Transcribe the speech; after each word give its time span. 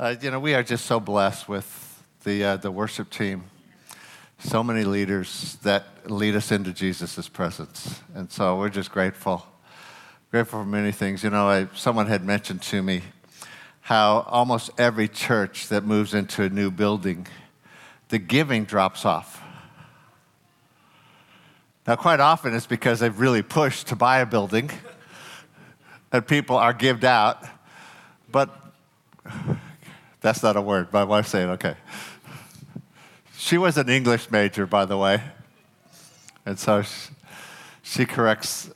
Uh, 0.00 0.14
you 0.20 0.30
know, 0.30 0.38
we 0.38 0.54
are 0.54 0.62
just 0.62 0.86
so 0.86 1.00
blessed 1.00 1.48
with 1.48 2.04
the, 2.22 2.44
uh, 2.44 2.56
the 2.56 2.70
worship 2.70 3.10
team. 3.10 3.42
So 4.38 4.62
many 4.62 4.84
leaders 4.84 5.56
that 5.64 6.08
lead 6.08 6.36
us 6.36 6.52
into 6.52 6.72
Jesus' 6.72 7.28
presence. 7.28 8.00
And 8.14 8.30
so 8.30 8.56
we're 8.56 8.68
just 8.68 8.92
grateful. 8.92 9.44
Grateful 10.30 10.60
for 10.60 10.64
many 10.64 10.92
things. 10.92 11.24
You 11.24 11.30
know, 11.30 11.48
I, 11.48 11.66
someone 11.74 12.06
had 12.06 12.24
mentioned 12.24 12.62
to 12.62 12.80
me 12.80 13.02
how 13.80 14.20
almost 14.28 14.70
every 14.78 15.08
church 15.08 15.66
that 15.66 15.82
moves 15.82 16.14
into 16.14 16.44
a 16.44 16.48
new 16.48 16.70
building, 16.70 17.26
the 18.08 18.20
giving 18.20 18.66
drops 18.66 19.04
off. 19.04 19.42
Now, 21.88 21.96
quite 21.96 22.20
often 22.20 22.54
it's 22.54 22.66
because 22.66 23.00
they've 23.00 23.18
really 23.18 23.42
pushed 23.42 23.88
to 23.88 23.96
buy 23.96 24.20
a 24.20 24.26
building 24.26 24.70
and 26.12 26.24
people 26.24 26.54
are 26.54 26.72
gived 26.72 27.04
out. 27.04 27.42
But 28.30 28.54
that's 30.20 30.42
not 30.42 30.56
a 30.56 30.60
word. 30.60 30.92
My 30.92 31.04
wife's 31.04 31.30
saying, 31.30 31.50
okay. 31.50 31.76
She 33.36 33.56
was 33.56 33.78
an 33.78 33.88
English 33.88 34.30
major, 34.30 34.66
by 34.66 34.84
the 34.84 34.98
way. 34.98 35.22
And 36.44 36.58
so 36.58 36.82
she, 36.82 37.10
she 37.82 38.06
corrects 38.06 38.70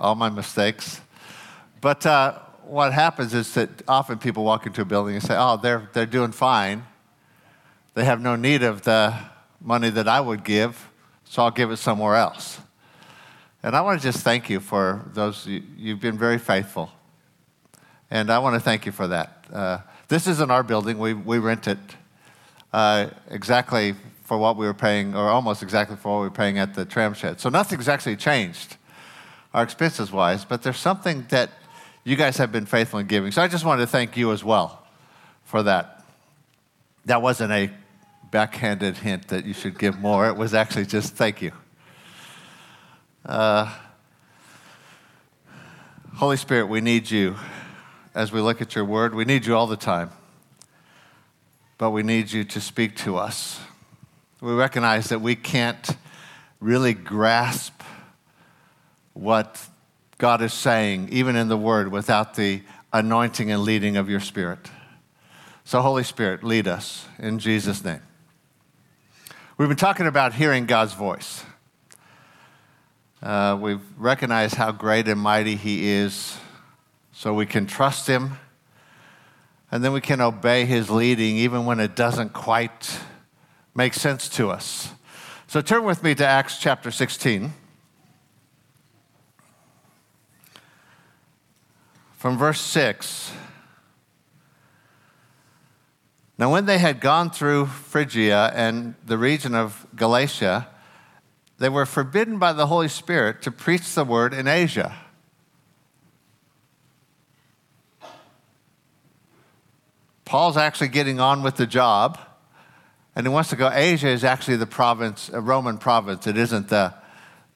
all 0.00 0.14
my 0.14 0.30
mistakes. 0.30 1.00
But 1.80 2.04
uh, 2.04 2.38
what 2.64 2.92
happens 2.92 3.34
is 3.34 3.54
that 3.54 3.70
often 3.86 4.18
people 4.18 4.42
walk 4.42 4.66
into 4.66 4.82
a 4.82 4.84
building 4.84 5.14
and 5.14 5.22
say, 5.22 5.36
oh, 5.38 5.56
they're, 5.56 5.88
they're 5.92 6.06
doing 6.06 6.32
fine. 6.32 6.84
They 7.94 8.04
have 8.04 8.20
no 8.20 8.34
need 8.36 8.62
of 8.62 8.82
the 8.82 9.14
money 9.60 9.90
that 9.90 10.08
I 10.08 10.20
would 10.20 10.44
give, 10.44 10.90
so 11.24 11.42
I'll 11.42 11.50
give 11.50 11.70
it 11.70 11.76
somewhere 11.76 12.16
else. 12.16 12.58
And 13.62 13.74
I 13.76 13.80
want 13.80 14.00
to 14.00 14.06
just 14.06 14.24
thank 14.24 14.50
you 14.50 14.60
for 14.60 15.08
those, 15.14 15.46
you've 15.46 16.00
been 16.00 16.18
very 16.18 16.38
faithful. 16.38 16.90
And 18.10 18.30
I 18.30 18.38
want 18.40 18.54
to 18.54 18.60
thank 18.60 18.84
you 18.84 18.92
for 18.92 19.06
that. 19.08 19.44
Uh, 19.52 19.78
this 20.14 20.28
isn't 20.28 20.52
our 20.52 20.62
building, 20.62 20.96
we, 20.96 21.12
we 21.12 21.40
rent 21.40 21.66
it 21.66 21.78
uh, 22.72 23.08
exactly 23.30 23.96
for 24.22 24.38
what 24.38 24.56
we 24.56 24.64
were 24.64 24.72
paying, 24.72 25.12
or 25.12 25.28
almost 25.28 25.60
exactly 25.60 25.96
for 25.96 26.14
what 26.14 26.20
we 26.20 26.28
were 26.28 26.34
paying 26.34 26.56
at 26.56 26.72
the 26.72 26.84
tram 26.84 27.14
shed. 27.14 27.40
So 27.40 27.48
nothing's 27.48 27.88
actually 27.88 28.14
changed, 28.14 28.76
our 29.52 29.64
expenses 29.64 30.12
wise, 30.12 30.44
but 30.44 30.62
there's 30.62 30.78
something 30.78 31.26
that 31.30 31.50
you 32.04 32.14
guys 32.14 32.36
have 32.36 32.52
been 32.52 32.64
faithful 32.64 33.00
in 33.00 33.08
giving. 33.08 33.32
So 33.32 33.42
I 33.42 33.48
just 33.48 33.64
wanted 33.64 33.80
to 33.80 33.86
thank 33.88 34.16
you 34.16 34.30
as 34.30 34.44
well 34.44 34.86
for 35.42 35.64
that. 35.64 36.04
That 37.06 37.20
wasn't 37.20 37.50
a 37.50 37.72
backhanded 38.30 38.98
hint 38.98 39.26
that 39.28 39.44
you 39.44 39.52
should 39.52 39.76
give 39.80 39.98
more, 39.98 40.28
it 40.28 40.36
was 40.36 40.54
actually 40.54 40.86
just 40.86 41.16
thank 41.16 41.42
you. 41.42 41.50
Uh, 43.26 43.68
Holy 46.14 46.36
Spirit, 46.36 46.66
we 46.66 46.80
need 46.80 47.10
you 47.10 47.34
as 48.14 48.30
we 48.30 48.40
look 48.40 48.62
at 48.62 48.74
your 48.74 48.84
word. 48.84 49.14
We 49.14 49.24
need 49.24 49.44
you 49.44 49.56
all 49.56 49.66
the 49.66 49.76
time, 49.76 50.10
but 51.78 51.90
we 51.90 52.02
need 52.02 52.30
you 52.30 52.44
to 52.44 52.60
speak 52.60 52.96
to 52.98 53.16
us. 53.16 53.60
We 54.40 54.52
recognize 54.52 55.08
that 55.08 55.20
we 55.20 55.34
can't 55.34 55.96
really 56.60 56.94
grasp 56.94 57.82
what 59.14 59.60
God 60.18 60.42
is 60.42 60.52
saying, 60.52 61.08
even 61.10 61.36
in 61.36 61.48
the 61.48 61.56
word, 61.56 61.90
without 61.90 62.34
the 62.34 62.62
anointing 62.92 63.50
and 63.50 63.62
leading 63.62 63.96
of 63.96 64.08
your 64.08 64.20
Spirit. 64.20 64.70
So, 65.64 65.80
Holy 65.80 66.04
Spirit, 66.04 66.44
lead 66.44 66.68
us 66.68 67.06
in 67.18 67.38
Jesus' 67.38 67.84
name. 67.84 68.02
We've 69.56 69.68
been 69.68 69.76
talking 69.76 70.06
about 70.06 70.34
hearing 70.34 70.66
God's 70.66 70.92
voice. 70.92 71.44
Uh, 73.22 73.56
we've 73.58 73.80
recognized 73.96 74.56
how 74.56 74.72
great 74.72 75.08
and 75.08 75.18
mighty 75.18 75.56
He 75.56 75.88
is 75.88 76.36
so 77.14 77.32
we 77.32 77.46
can 77.46 77.66
trust 77.66 78.06
Him, 78.08 78.38
and 79.70 79.82
then 79.82 79.92
we 79.92 80.00
can 80.00 80.20
obey 80.20 80.66
His 80.66 80.90
leading 80.90 81.36
even 81.36 81.64
when 81.64 81.80
it 81.80 81.94
doesn't 81.96 82.32
quite 82.32 83.00
make 83.74 83.94
sense 83.94 84.28
to 84.30 84.50
us. 84.50 84.90
So 85.46 85.60
turn 85.60 85.84
with 85.84 86.02
me 86.02 86.14
to 86.16 86.26
Acts 86.26 86.58
chapter 86.58 86.90
16. 86.90 87.52
From 92.16 92.36
verse 92.36 92.60
6. 92.60 93.32
Now, 96.36 96.50
when 96.50 96.66
they 96.66 96.78
had 96.78 97.00
gone 97.00 97.30
through 97.30 97.66
Phrygia 97.66 98.50
and 98.56 98.96
the 99.06 99.16
region 99.16 99.54
of 99.54 99.86
Galatia, 99.94 100.66
they 101.58 101.68
were 101.68 101.86
forbidden 101.86 102.38
by 102.38 102.52
the 102.52 102.66
Holy 102.66 102.88
Spirit 102.88 103.40
to 103.42 103.52
preach 103.52 103.94
the 103.94 104.04
word 104.04 104.34
in 104.34 104.48
Asia. 104.48 105.03
Paul's 110.34 110.56
actually 110.56 110.88
getting 110.88 111.20
on 111.20 111.44
with 111.44 111.54
the 111.54 111.64
job, 111.64 112.18
and 113.14 113.24
he 113.24 113.32
wants 113.32 113.50
to 113.50 113.56
go. 113.56 113.70
Asia 113.72 114.08
is 114.08 114.24
actually 114.24 114.56
the 114.56 114.66
province, 114.66 115.30
a 115.32 115.40
Roman 115.40 115.78
province. 115.78 116.26
It 116.26 116.36
isn't 116.36 116.70
the, 116.70 116.92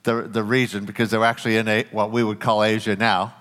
the, 0.04 0.22
the 0.22 0.44
region 0.44 0.84
because 0.84 1.10
they're 1.10 1.24
actually 1.24 1.56
in 1.56 1.66
a, 1.66 1.82
what 1.90 2.12
we 2.12 2.22
would 2.22 2.38
call 2.38 2.62
Asia 2.62 2.94
now, 2.94 3.34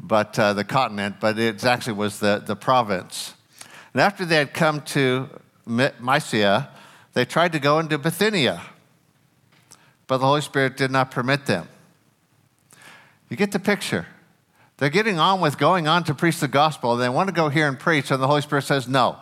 but 0.00 0.36
uh, 0.36 0.52
the 0.52 0.64
continent, 0.64 1.20
but 1.20 1.38
it 1.38 1.64
actually 1.64 1.92
was 1.92 2.18
the, 2.18 2.42
the 2.44 2.56
province. 2.56 3.34
And 3.94 4.02
after 4.02 4.24
they 4.24 4.34
had 4.34 4.52
come 4.52 4.80
to 4.80 5.28
Mysia, 5.64 6.68
they 7.12 7.24
tried 7.24 7.52
to 7.52 7.60
go 7.60 7.78
into 7.78 7.98
Bithynia, 7.98 8.60
but 10.08 10.18
the 10.18 10.26
Holy 10.26 10.40
Spirit 10.40 10.76
did 10.76 10.90
not 10.90 11.12
permit 11.12 11.46
them. 11.46 11.68
You 13.30 13.36
get 13.36 13.52
the 13.52 13.60
picture. 13.60 14.08
They're 14.78 14.90
getting 14.90 15.18
on 15.18 15.40
with 15.40 15.58
going 15.58 15.88
on 15.88 16.04
to 16.04 16.14
preach 16.14 16.38
the 16.38 16.48
gospel, 16.48 16.96
they 16.96 17.08
want 17.08 17.28
to 17.28 17.34
go 17.34 17.48
here 17.48 17.68
and 17.68 17.78
preach, 17.78 18.10
and 18.10 18.22
the 18.22 18.26
Holy 18.26 18.42
Spirit 18.42 18.62
says 18.62 18.86
no. 18.86 19.16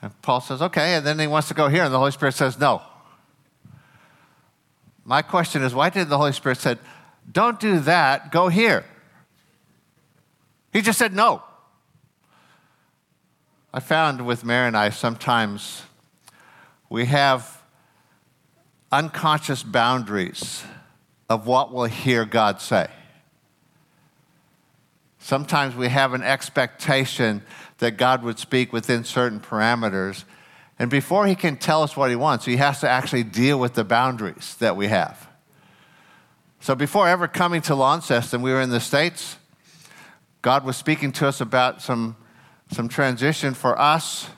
And 0.00 0.20
Paul 0.22 0.40
says, 0.40 0.60
okay, 0.60 0.94
and 0.94 1.06
then 1.06 1.18
he 1.18 1.26
wants 1.26 1.48
to 1.48 1.54
go 1.54 1.68
here, 1.68 1.84
and 1.84 1.92
the 1.92 1.98
Holy 1.98 2.10
Spirit 2.12 2.34
says 2.34 2.58
no. 2.58 2.82
My 5.04 5.22
question 5.22 5.62
is, 5.62 5.74
why 5.74 5.90
did 5.90 6.08
the 6.08 6.16
Holy 6.16 6.32
Spirit 6.32 6.58
say, 6.58 6.76
don't 7.30 7.60
do 7.60 7.80
that, 7.80 8.32
go 8.32 8.48
here? 8.48 8.84
He 10.72 10.80
just 10.80 10.98
said 10.98 11.14
no. 11.14 11.42
I 13.72 13.80
found 13.80 14.24
with 14.24 14.44
Mary 14.44 14.68
and 14.68 14.76
I 14.76 14.90
sometimes 14.90 15.82
we 16.88 17.06
have 17.06 17.60
unconscious 18.92 19.62
boundaries 19.62 20.62
of 21.28 21.46
what 21.46 21.72
we'll 21.72 21.86
hear 21.86 22.24
God 22.24 22.60
say. 22.60 22.88
Sometimes 25.24 25.74
we 25.74 25.88
have 25.88 26.12
an 26.12 26.22
expectation 26.22 27.40
that 27.78 27.92
God 27.92 28.22
would 28.24 28.38
speak 28.38 28.74
within 28.74 29.04
certain 29.04 29.40
parameters. 29.40 30.24
And 30.78 30.90
before 30.90 31.26
he 31.26 31.34
can 31.34 31.56
tell 31.56 31.82
us 31.82 31.96
what 31.96 32.10
he 32.10 32.16
wants, 32.16 32.44
he 32.44 32.58
has 32.58 32.80
to 32.80 32.90
actually 32.90 33.22
deal 33.22 33.58
with 33.58 33.72
the 33.72 33.84
boundaries 33.84 34.54
that 34.56 34.76
we 34.76 34.88
have. 34.88 35.26
So 36.60 36.74
before 36.74 37.08
ever 37.08 37.26
coming 37.26 37.62
to 37.62 37.74
Launceston, 37.74 38.42
we 38.42 38.52
were 38.52 38.60
in 38.60 38.68
the 38.68 38.80
States. 38.80 39.38
God 40.42 40.62
was 40.62 40.76
speaking 40.76 41.10
to 41.12 41.26
us 41.26 41.40
about 41.40 41.80
some, 41.80 42.16
some 42.70 42.86
transition 42.86 43.54
for 43.54 43.80
us, 43.80 44.28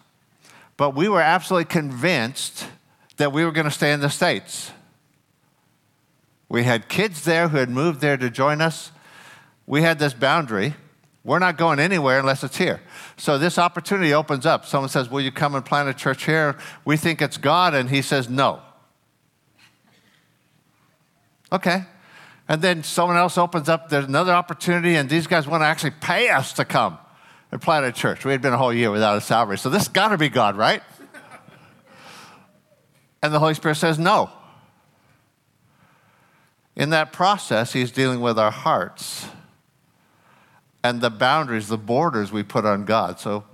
but 0.77 0.95
we 0.95 1.09
were 1.09 1.21
absolutely 1.21 1.65
convinced 1.65 2.65
that 3.17 3.33
we 3.33 3.45
were 3.45 3.51
going 3.51 3.65
to 3.65 3.73
stay 3.73 3.91
in 3.91 3.99
the 3.99 4.09
States. 4.09 4.71
We 6.49 6.63
had 6.63 6.89
kids 6.89 7.25
there 7.25 7.49
who 7.49 7.57
had 7.57 7.71
moved 7.71 8.01
there 8.01 8.17
to 8.17 8.31
join 8.31 8.61
us 8.61 8.93
we 9.67 9.83
had 9.83 9.99
this 9.99 10.15
boundary. 10.15 10.75
We're 11.25 11.41
not 11.41 11.59
going 11.59 11.81
anywhere 11.81 12.21
unless 12.21 12.45
it's 12.45 12.57
here. 12.57 12.81
So 13.17 13.37
this 13.37 13.59
opportunity 13.59 14.15
opens 14.15 14.47
up. 14.47 14.65
Someone 14.65 14.89
says, 14.89 15.11
Will 15.11 15.21
you 15.21 15.33
come 15.33 15.57
and 15.57 15.65
plant 15.65 15.89
a 15.89 15.95
church 15.95 16.25
here? 16.25 16.57
We 16.85 16.97
think 16.97 17.21
it's 17.21 17.37
God, 17.37 17.75
and 17.75 17.91
he 17.91 18.01
says, 18.01 18.29
No. 18.29 18.63
Okay. 21.51 21.85
And 22.49 22.63
then 22.63 22.85
someone 22.85 23.17
else 23.17 23.37
opens 23.39 23.69
up, 23.69 23.89
there's 23.89 24.05
another 24.05 24.33
opportunity, 24.33 24.95
and 24.95 25.11
these 25.11 25.27
guys 25.27 25.49
want 25.49 25.63
to 25.63 25.67
actually 25.67 25.95
pay 26.01 26.29
us 26.29 26.53
to 26.55 26.65
come 26.65 26.97
and 27.51 27.61
plant 27.61 27.85
a 27.85 27.91
church. 27.91 28.25
We 28.25 28.31
had 28.31 28.41
been 28.41 28.53
a 28.53 28.59
whole 28.59 28.73
year 28.73 28.93
without 28.93 29.19
a 29.19 29.21
salary. 29.21 29.59
So 29.59 29.69
this 29.69 29.89
got 29.89 30.09
to 30.09 30.19
be 30.19 30.29
God, 30.29 30.57
right? 30.57 30.83
and 33.21 33.35
the 33.35 33.41
Holy 33.41 33.55
Spirit 33.55 33.75
says, 33.77 33.99
No. 33.99 34.31
In 36.77 36.91
that 36.91 37.13
process, 37.13 37.73
He's 37.73 37.91
dealing 37.91 38.21
with 38.21 38.39
our 38.39 38.53
hearts 38.53 39.27
and 40.83 41.01
the 41.01 41.11
boundaries, 41.11 41.69
the 41.69 41.79
borders 41.79 42.33
we 42.33 42.43
put 42.43 42.65
on 42.65 42.85
God. 42.85 43.19
So 43.19 43.45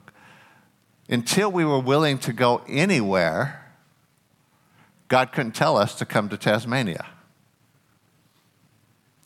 until 1.09 1.51
we 1.51 1.65
were 1.65 1.79
willing 1.79 2.19
to 2.19 2.33
go 2.33 2.63
anywhere, 2.69 3.73
God 5.09 5.33
couldn't 5.33 5.53
tell 5.53 5.77
us 5.77 5.95
to 5.97 6.05
come 6.05 6.29
to 6.29 6.37
Tasmania. 6.37 7.07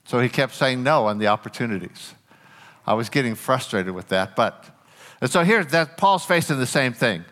So 0.05 0.21
he 0.21 0.29
kept 0.29 0.55
saying 0.55 0.83
no 0.83 1.07
on 1.07 1.19
the 1.19 1.27
opportunities. 1.27 2.15
I 2.87 2.95
was 2.95 3.09
getting 3.09 3.35
frustrated 3.35 3.95
with 3.95 4.09
that, 4.09 4.37
but 4.37 4.71
and 5.21 5.31
so 5.31 5.43
here 5.43 5.65
that 5.65 5.97
Paul's 5.97 6.25
facing 6.25 6.59
the 6.59 6.67
same 6.67 6.93
thing. 6.93 7.25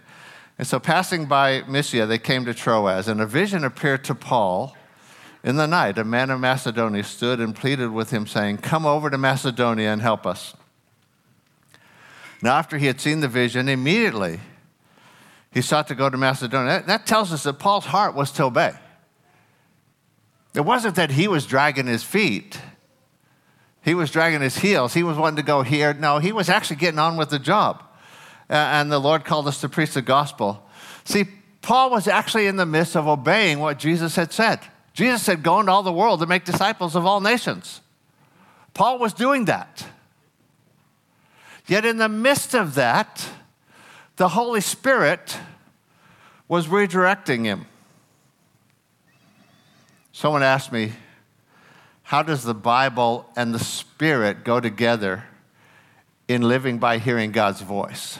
And 0.58 0.66
so 0.66 0.78
passing 0.78 1.26
by 1.26 1.62
Mysia, 1.62 2.06
they 2.06 2.18
came 2.18 2.44
to 2.44 2.54
Troas, 2.54 3.08
and 3.08 3.20
a 3.20 3.26
vision 3.26 3.64
appeared 3.64 4.04
to 4.04 4.14
Paul 4.14 4.76
in 5.44 5.56
the 5.56 5.66
night. 5.66 5.98
A 5.98 6.04
man 6.04 6.30
of 6.30 6.40
Macedonia 6.40 7.04
stood 7.04 7.38
and 7.38 7.54
pleaded 7.54 7.90
with 7.90 8.10
him, 8.10 8.26
saying, 8.26 8.58
Come 8.58 8.86
over 8.86 9.10
to 9.10 9.18
Macedonia 9.18 9.92
and 9.92 10.02
help 10.02 10.26
us. 10.26 10.54
Now, 12.42 12.56
after 12.56 12.78
he 12.78 12.86
had 12.86 13.00
seen 13.00 13.20
the 13.20 13.28
vision, 13.28 13.68
immediately 13.68 14.40
he 15.52 15.60
sought 15.60 15.86
to 15.88 15.94
go 15.94 16.10
to 16.10 16.16
Macedonia. 16.16 16.82
That, 16.86 17.06
tells 17.06 17.32
us 17.32 17.44
that 17.44 17.58
Paul's 17.58 17.84
heart 17.84 18.14
was 18.14 18.32
to 18.32 18.44
obey. 18.44 18.72
It 20.54 20.64
wasn't 20.64 20.96
that 20.96 21.10
he 21.10 21.28
was 21.28 21.46
dragging 21.46 21.86
his 21.86 22.02
feet, 22.02 22.58
he 23.82 23.94
was 23.94 24.10
dragging 24.10 24.40
his 24.40 24.56
heels. 24.56 24.94
He 24.94 25.02
was 25.02 25.18
wanting 25.18 25.36
to 25.36 25.42
go 25.42 25.60
here. 25.60 25.92
No, 25.92 26.18
he 26.18 26.32
was 26.32 26.48
actually 26.48 26.76
getting 26.76 26.98
on 26.98 27.18
with 27.18 27.28
the 27.28 27.38
job. 27.38 27.82
And 28.48 28.90
the 28.90 28.98
Lord 28.98 29.26
called 29.26 29.46
us 29.46 29.60
to 29.60 29.68
preach 29.68 29.92
the 29.92 30.00
gospel. 30.00 30.66
See, 31.04 31.24
Paul 31.60 31.90
was 31.90 32.08
actually 32.08 32.46
in 32.46 32.56
the 32.56 32.64
midst 32.64 32.96
of 32.96 33.06
obeying 33.06 33.58
what 33.58 33.78
Jesus 33.78 34.16
had 34.16 34.32
said. 34.32 34.60
Jesus 34.94 35.22
said, 35.22 35.42
Go 35.42 35.60
into 35.60 35.72
all 35.72 35.82
the 35.82 35.92
world 35.92 36.20
to 36.20 36.26
make 36.26 36.44
disciples 36.44 36.96
of 36.96 37.04
all 37.04 37.20
nations. 37.20 37.80
Paul 38.72 38.98
was 38.98 39.12
doing 39.12 39.44
that. 39.44 39.86
Yet, 41.66 41.84
in 41.84 41.98
the 41.98 42.08
midst 42.08 42.54
of 42.54 42.74
that, 42.74 43.28
the 44.16 44.28
Holy 44.28 44.60
Spirit 44.60 45.36
was 46.46 46.68
redirecting 46.68 47.44
him. 47.44 47.66
Someone 50.12 50.42
asked 50.42 50.70
me, 50.70 50.92
How 52.04 52.22
does 52.22 52.44
the 52.44 52.54
Bible 52.54 53.28
and 53.34 53.52
the 53.52 53.58
Spirit 53.58 54.44
go 54.44 54.60
together 54.60 55.24
in 56.28 56.42
living 56.42 56.78
by 56.78 56.98
hearing 56.98 57.32
God's 57.32 57.62
voice? 57.62 58.18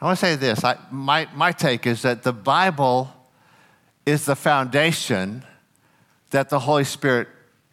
I 0.00 0.06
want 0.06 0.18
to 0.18 0.24
say 0.24 0.36
this 0.36 0.64
I, 0.64 0.78
my, 0.90 1.28
my 1.34 1.52
take 1.52 1.86
is 1.86 2.02
that 2.02 2.22
the 2.22 2.32
Bible 2.32 3.12
is 4.04 4.24
the 4.24 4.36
foundation 4.36 5.44
that 6.30 6.48
the 6.48 6.58
Holy 6.58 6.84
Spirit 6.84 7.28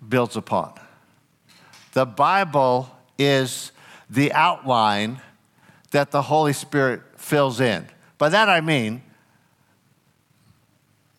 builds 0.08 0.36
upon. 0.36 0.74
The 1.94 2.06
Bible 2.06 2.90
is 3.18 3.72
the 4.10 4.32
outline 4.34 5.22
that 5.92 6.12
the 6.12 6.22
Holy 6.22 6.54
Spirit 6.54 7.02
fills 7.18 7.60
in. 7.60 7.88
By 8.18 8.30
that 8.30 8.50
I 8.50 8.62
mean, 8.62 9.02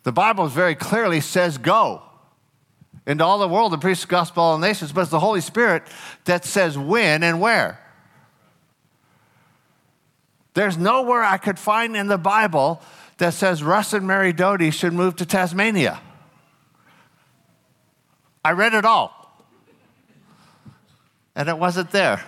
the 0.03 0.11
Bible 0.11 0.47
very 0.47 0.75
clearly 0.75 1.19
says 1.19 1.57
go 1.57 2.01
into 3.05 3.23
all 3.23 3.39
the 3.39 3.47
world 3.47 3.73
and 3.73 3.81
preach 3.81 4.01
the 4.01 4.07
gospel 4.07 4.35
to 4.35 4.45
all 4.45 4.57
nations, 4.57 4.91
but 4.91 5.01
it's 5.01 5.11
the 5.11 5.19
Holy 5.19 5.41
Spirit 5.41 5.83
that 6.25 6.45
says 6.45 6.77
when 6.77 7.23
and 7.23 7.41
where. 7.41 7.79
There's 10.53 10.77
nowhere 10.77 11.23
I 11.23 11.37
could 11.37 11.57
find 11.57 11.95
in 11.95 12.07
the 12.07 12.17
Bible 12.17 12.81
that 13.21 13.35
says 13.35 13.61
Russ 13.61 13.93
and 13.93 14.07
Mary 14.07 14.33
Doty 14.33 14.71
should 14.71 14.93
move 14.93 15.17
to 15.17 15.27
Tasmania. 15.27 16.01
I 18.43 18.53
read 18.53 18.73
it 18.73 18.83
all, 18.83 19.45
and 21.35 21.47
it 21.47 21.55
wasn't 21.55 21.91
there. 21.91 22.25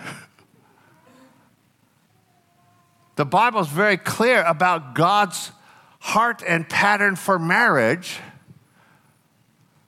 The 3.16 3.24
Bible 3.24 3.58
is 3.58 3.66
very 3.66 3.96
clear 3.96 4.44
about 4.44 4.94
God's 4.94 5.50
heart 5.98 6.44
and 6.46 6.68
pattern 6.68 7.16
for 7.16 7.40
marriage, 7.40 8.20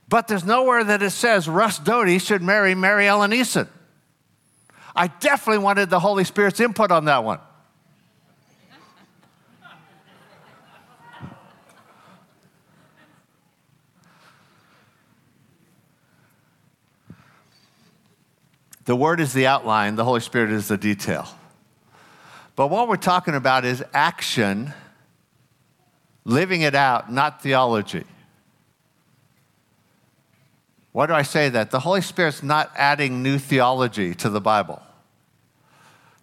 but 0.08 0.26
there's 0.26 0.44
nowhere 0.44 0.82
that 0.82 1.04
it 1.04 1.10
says 1.10 1.48
Russ 1.48 1.78
Doty 1.78 2.18
should 2.18 2.42
marry 2.42 2.74
Mary 2.74 3.06
Ellen 3.06 3.30
Eason. 3.30 3.68
I 4.96 5.06
definitely 5.06 5.62
wanted 5.62 5.88
the 5.88 6.00
Holy 6.00 6.24
Spirit's 6.24 6.58
input 6.58 6.90
on 6.90 7.04
that 7.04 7.22
one. 7.22 7.38
The 18.86 18.96
Word 18.96 19.20
is 19.20 19.32
the 19.32 19.46
outline, 19.46 19.96
the 19.96 20.04
Holy 20.04 20.20
Spirit 20.20 20.50
is 20.50 20.68
the 20.68 20.78
detail. 20.78 21.28
But 22.54 22.68
what 22.68 22.88
we're 22.88 22.96
talking 22.96 23.34
about 23.34 23.64
is 23.64 23.84
action, 23.92 24.72
living 26.24 26.62
it 26.62 26.74
out, 26.74 27.12
not 27.12 27.42
theology. 27.42 28.04
Why 30.92 31.06
do 31.06 31.12
I 31.12 31.22
say 31.22 31.50
that? 31.50 31.70
The 31.70 31.80
Holy 31.80 32.00
Spirit's 32.00 32.42
not 32.42 32.70
adding 32.74 33.22
new 33.22 33.38
theology 33.38 34.14
to 34.14 34.30
the 34.30 34.40
Bible. 34.40 34.80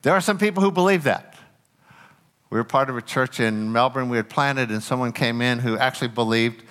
There 0.02 0.14
are 0.14 0.22
some 0.22 0.40
people 0.40 0.64
who 0.64 0.72
believe 0.72 1.04
that. 1.04 1.38
We 2.50 2.58
were 2.58 2.64
part 2.64 2.90
of 2.90 2.98
a 2.98 3.02
church 3.02 3.40
in 3.40 3.72
Melbourne 3.72 4.10
we 4.10 4.18
had 4.18 4.30
planted, 4.30 4.72
and 4.72 4.82
someone 4.82 5.12
came 5.12 5.42
in 5.42 5.60
who 5.60 5.78
actually 5.78 6.08
believed 6.08 6.64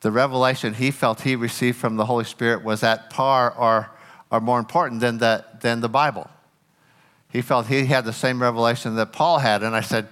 the 0.00 0.10
revelation 0.10 0.74
he 0.74 0.90
felt 0.90 1.20
he 1.20 1.36
received 1.36 1.78
from 1.78 1.96
the 1.96 2.06
Holy 2.06 2.24
Spirit 2.24 2.64
was 2.64 2.82
at 2.82 3.08
par 3.08 3.52
or, 3.52 3.90
or 4.30 4.40
more 4.40 4.58
important 4.58 5.00
than 5.00 5.18
the, 5.18 5.44
than 5.60 5.80
the 5.80 5.88
Bible 5.88 6.30
he 7.30 7.42
felt 7.42 7.66
he 7.66 7.84
had 7.84 8.04
the 8.04 8.12
same 8.12 8.40
revelation 8.40 8.96
that 8.96 9.12
Paul 9.12 9.38
had. 9.38 9.62
And 9.62 9.76
I 9.76 9.80
said, 9.80 10.08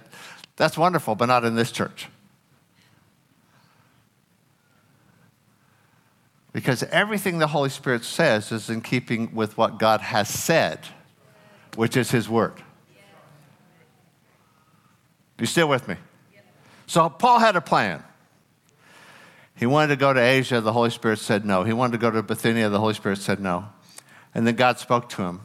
That's 0.55 0.77
wonderful, 0.77 1.15
but 1.15 1.25
not 1.25 1.43
in 1.43 1.55
this 1.55 1.71
church. 1.71 2.07
Because 6.53 6.83
everything 6.83 7.37
the 7.37 7.47
Holy 7.47 7.69
Spirit 7.69 8.03
says 8.03 8.51
is 8.51 8.69
in 8.69 8.81
keeping 8.81 9.35
with 9.35 9.57
what 9.57 9.77
God 9.77 10.01
has 10.01 10.27
said, 10.27 10.79
which 11.75 11.95
is 11.95 12.09
His 12.11 12.27
Word. 12.27 12.53
You 15.39 15.45
still 15.45 15.69
with 15.69 15.87
me? 15.87 15.95
So 16.87 17.09
Paul 17.09 17.39
had 17.39 17.55
a 17.55 17.61
plan. 17.61 18.03
He 19.55 19.65
wanted 19.65 19.87
to 19.87 19.95
go 19.95 20.13
to 20.13 20.19
Asia, 20.19 20.61
the 20.61 20.73
Holy 20.73 20.89
Spirit 20.89 21.19
said 21.19 21.45
no. 21.45 21.63
He 21.63 21.73
wanted 21.73 21.93
to 21.93 21.97
go 21.97 22.09
to 22.09 22.23
Bithynia, 22.23 22.69
the 22.69 22.79
Holy 22.79 22.93
Spirit 22.93 23.17
said 23.17 23.39
no. 23.39 23.67
And 24.37 24.45
then 24.45 24.55
God 24.55 24.77
spoke 24.77 25.09
to 25.09 25.23
him 25.23 25.41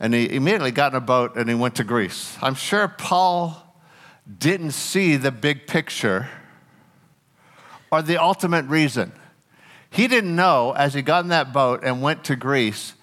and 0.00 0.14
he 0.14 0.34
immediately 0.34 0.70
got 0.70 0.92
in 0.92 0.96
a 0.96 1.02
boat 1.02 1.36
and 1.36 1.50
he 1.50 1.54
went 1.54 1.74
to 1.74 1.84
Greece. 1.84 2.38
I'm 2.40 2.54
sure 2.54 2.88
Paul 2.88 3.62
didn't 4.38 4.70
see 4.70 5.16
the 5.16 5.30
big 5.30 5.66
picture 5.66 6.30
or 7.92 8.00
the 8.00 8.16
ultimate 8.16 8.64
reason. 8.64 9.12
He 9.90 10.08
didn't 10.08 10.34
know 10.34 10.72
as 10.72 10.94
he 10.94 11.02
got 11.02 11.24
in 11.24 11.28
that 11.28 11.52
boat 11.52 11.84
and 11.84 12.00
went 12.00 12.24
to 12.24 12.36
Greece 12.36 12.94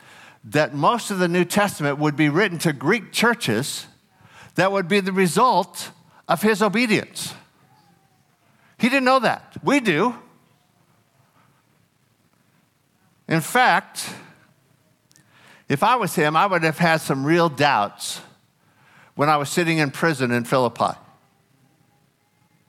that 0.46 0.74
most 0.74 1.12
of 1.12 1.20
the 1.20 1.28
New 1.28 1.46
Testament 1.46 2.00
would 2.00 2.16
be 2.16 2.28
written 2.28 2.58
to 2.58 2.74
Greek 2.74 3.12
churches 3.12 3.86
that 4.56 4.72
would 4.72 4.88
be 4.88 5.00
the 5.00 5.14
result 5.14 5.92
of 6.28 6.42
his 6.42 6.64
obedience. 6.64 7.36
He 8.80 8.90
didn't 8.90 9.06
know 9.06 9.20
that. 9.20 9.58
We 9.64 9.80
do. 9.80 10.16
In 13.32 13.40
fact, 13.40 14.14
if 15.70 15.84
I 15.84 15.96
was 15.96 16.14
him, 16.14 16.36
I 16.36 16.46
would 16.46 16.64
have 16.64 16.78
had 16.78 16.98
some 16.98 17.26
real 17.26 17.48
doubts 17.48 18.20
when 19.16 19.30
I 19.30 19.38
was 19.38 19.48
sitting 19.48 19.78
in 19.78 19.90
prison 19.90 20.32
in 20.32 20.44
Philippi. 20.44 20.98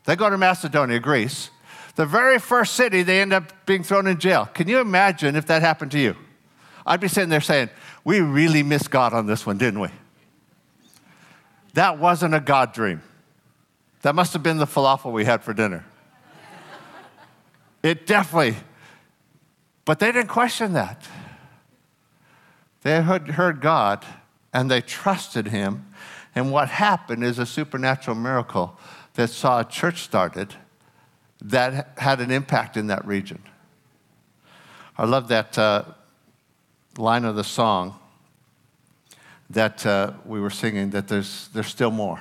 They 0.04 0.14
go 0.14 0.30
to 0.30 0.38
Macedonia, 0.38 1.00
Greece. 1.00 1.50
The 1.96 2.06
very 2.06 2.38
first 2.38 2.74
city, 2.74 3.02
they 3.02 3.20
end 3.20 3.32
up 3.32 3.66
being 3.66 3.82
thrown 3.82 4.06
in 4.06 4.20
jail. 4.20 4.48
Can 4.54 4.68
you 4.68 4.78
imagine 4.78 5.34
if 5.34 5.46
that 5.46 5.62
happened 5.62 5.90
to 5.92 5.98
you? 5.98 6.14
I'd 6.86 7.00
be 7.00 7.08
sitting 7.08 7.28
there 7.28 7.40
saying, 7.40 7.68
We 8.04 8.20
really 8.20 8.62
missed 8.62 8.92
God 8.92 9.12
on 9.14 9.26
this 9.26 9.44
one, 9.44 9.58
didn't 9.58 9.80
we? 9.80 9.88
That 11.74 11.98
wasn't 11.98 12.36
a 12.36 12.40
God 12.40 12.72
dream. 12.72 13.02
That 14.02 14.14
must 14.14 14.32
have 14.32 14.44
been 14.44 14.58
the 14.58 14.66
falafel 14.68 15.10
we 15.10 15.24
had 15.24 15.42
for 15.42 15.52
dinner. 15.52 15.84
it 17.82 18.06
definitely, 18.06 18.54
but 19.84 19.98
they 19.98 20.12
didn't 20.12 20.28
question 20.28 20.72
that. 20.74 21.06
They 22.82 23.00
had 23.00 23.28
heard 23.30 23.60
God 23.60 24.04
and 24.52 24.70
they 24.70 24.80
trusted 24.80 25.48
Him. 25.48 25.86
And 26.34 26.50
what 26.50 26.68
happened 26.68 27.24
is 27.24 27.38
a 27.38 27.46
supernatural 27.46 28.16
miracle 28.16 28.78
that 29.14 29.28
saw 29.28 29.60
a 29.60 29.64
church 29.64 30.02
started 30.02 30.54
that 31.42 31.94
had 31.98 32.20
an 32.20 32.30
impact 32.30 32.76
in 32.76 32.86
that 32.88 33.04
region. 33.06 33.42
I 34.96 35.06
love 35.06 35.28
that 35.28 35.58
uh, 35.58 35.84
line 36.96 37.24
of 37.24 37.36
the 37.36 37.44
song 37.44 37.98
that 39.50 39.84
uh, 39.84 40.12
we 40.24 40.40
were 40.40 40.50
singing 40.50 40.90
that 40.90 41.08
there's, 41.08 41.48
there's 41.48 41.66
still 41.66 41.90
more. 41.90 42.20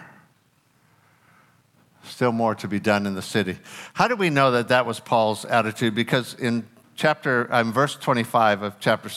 Still 2.04 2.32
more 2.32 2.56
to 2.56 2.68
be 2.68 2.80
done 2.80 3.06
in 3.06 3.14
the 3.14 3.22
city. 3.22 3.58
How 3.94 4.08
do 4.08 4.16
we 4.16 4.30
know 4.30 4.52
that 4.52 4.70
that 4.70 4.86
was 4.86 5.00
Paul's 5.00 5.46
attitude? 5.46 5.96
Because 5.96 6.34
in 6.34 6.66
chapter, 7.02 7.52
um, 7.52 7.74
verse 7.74 7.96
25 7.96 8.62
of 8.62 8.80
chapter 8.80 9.10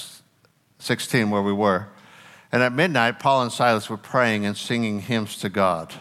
16, 0.79 1.29
where 1.29 1.43
we 1.43 1.53
were. 1.53 1.87
And 2.51 2.63
at 2.63 2.73
midnight, 2.73 3.19
Paul 3.19 3.43
and 3.43 3.53
Silas 3.53 3.91
were 3.91 3.99
praying 3.99 4.47
and 4.47 4.57
singing 4.57 5.01
hymns 5.01 5.37
to 5.41 5.51
God. 5.51 5.93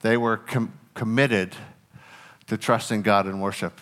They 0.00 0.16
were 0.16 0.38
com- 0.38 0.72
committed 0.94 1.54
to 2.48 2.56
trusting 2.56 3.02
God 3.02 3.26
and 3.26 3.40
worship. 3.40 3.80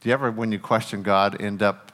Do 0.00 0.08
you 0.08 0.12
ever, 0.12 0.30
when 0.30 0.52
you 0.52 0.60
question 0.60 1.02
God, 1.02 1.42
end 1.42 1.60
up 1.60 1.90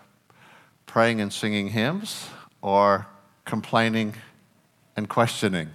praying 0.84 1.22
and 1.22 1.32
singing 1.32 1.68
hymns 1.68 2.28
or 2.60 3.06
complaining 3.46 4.12
and 4.94 5.08
questioning? 5.08 5.70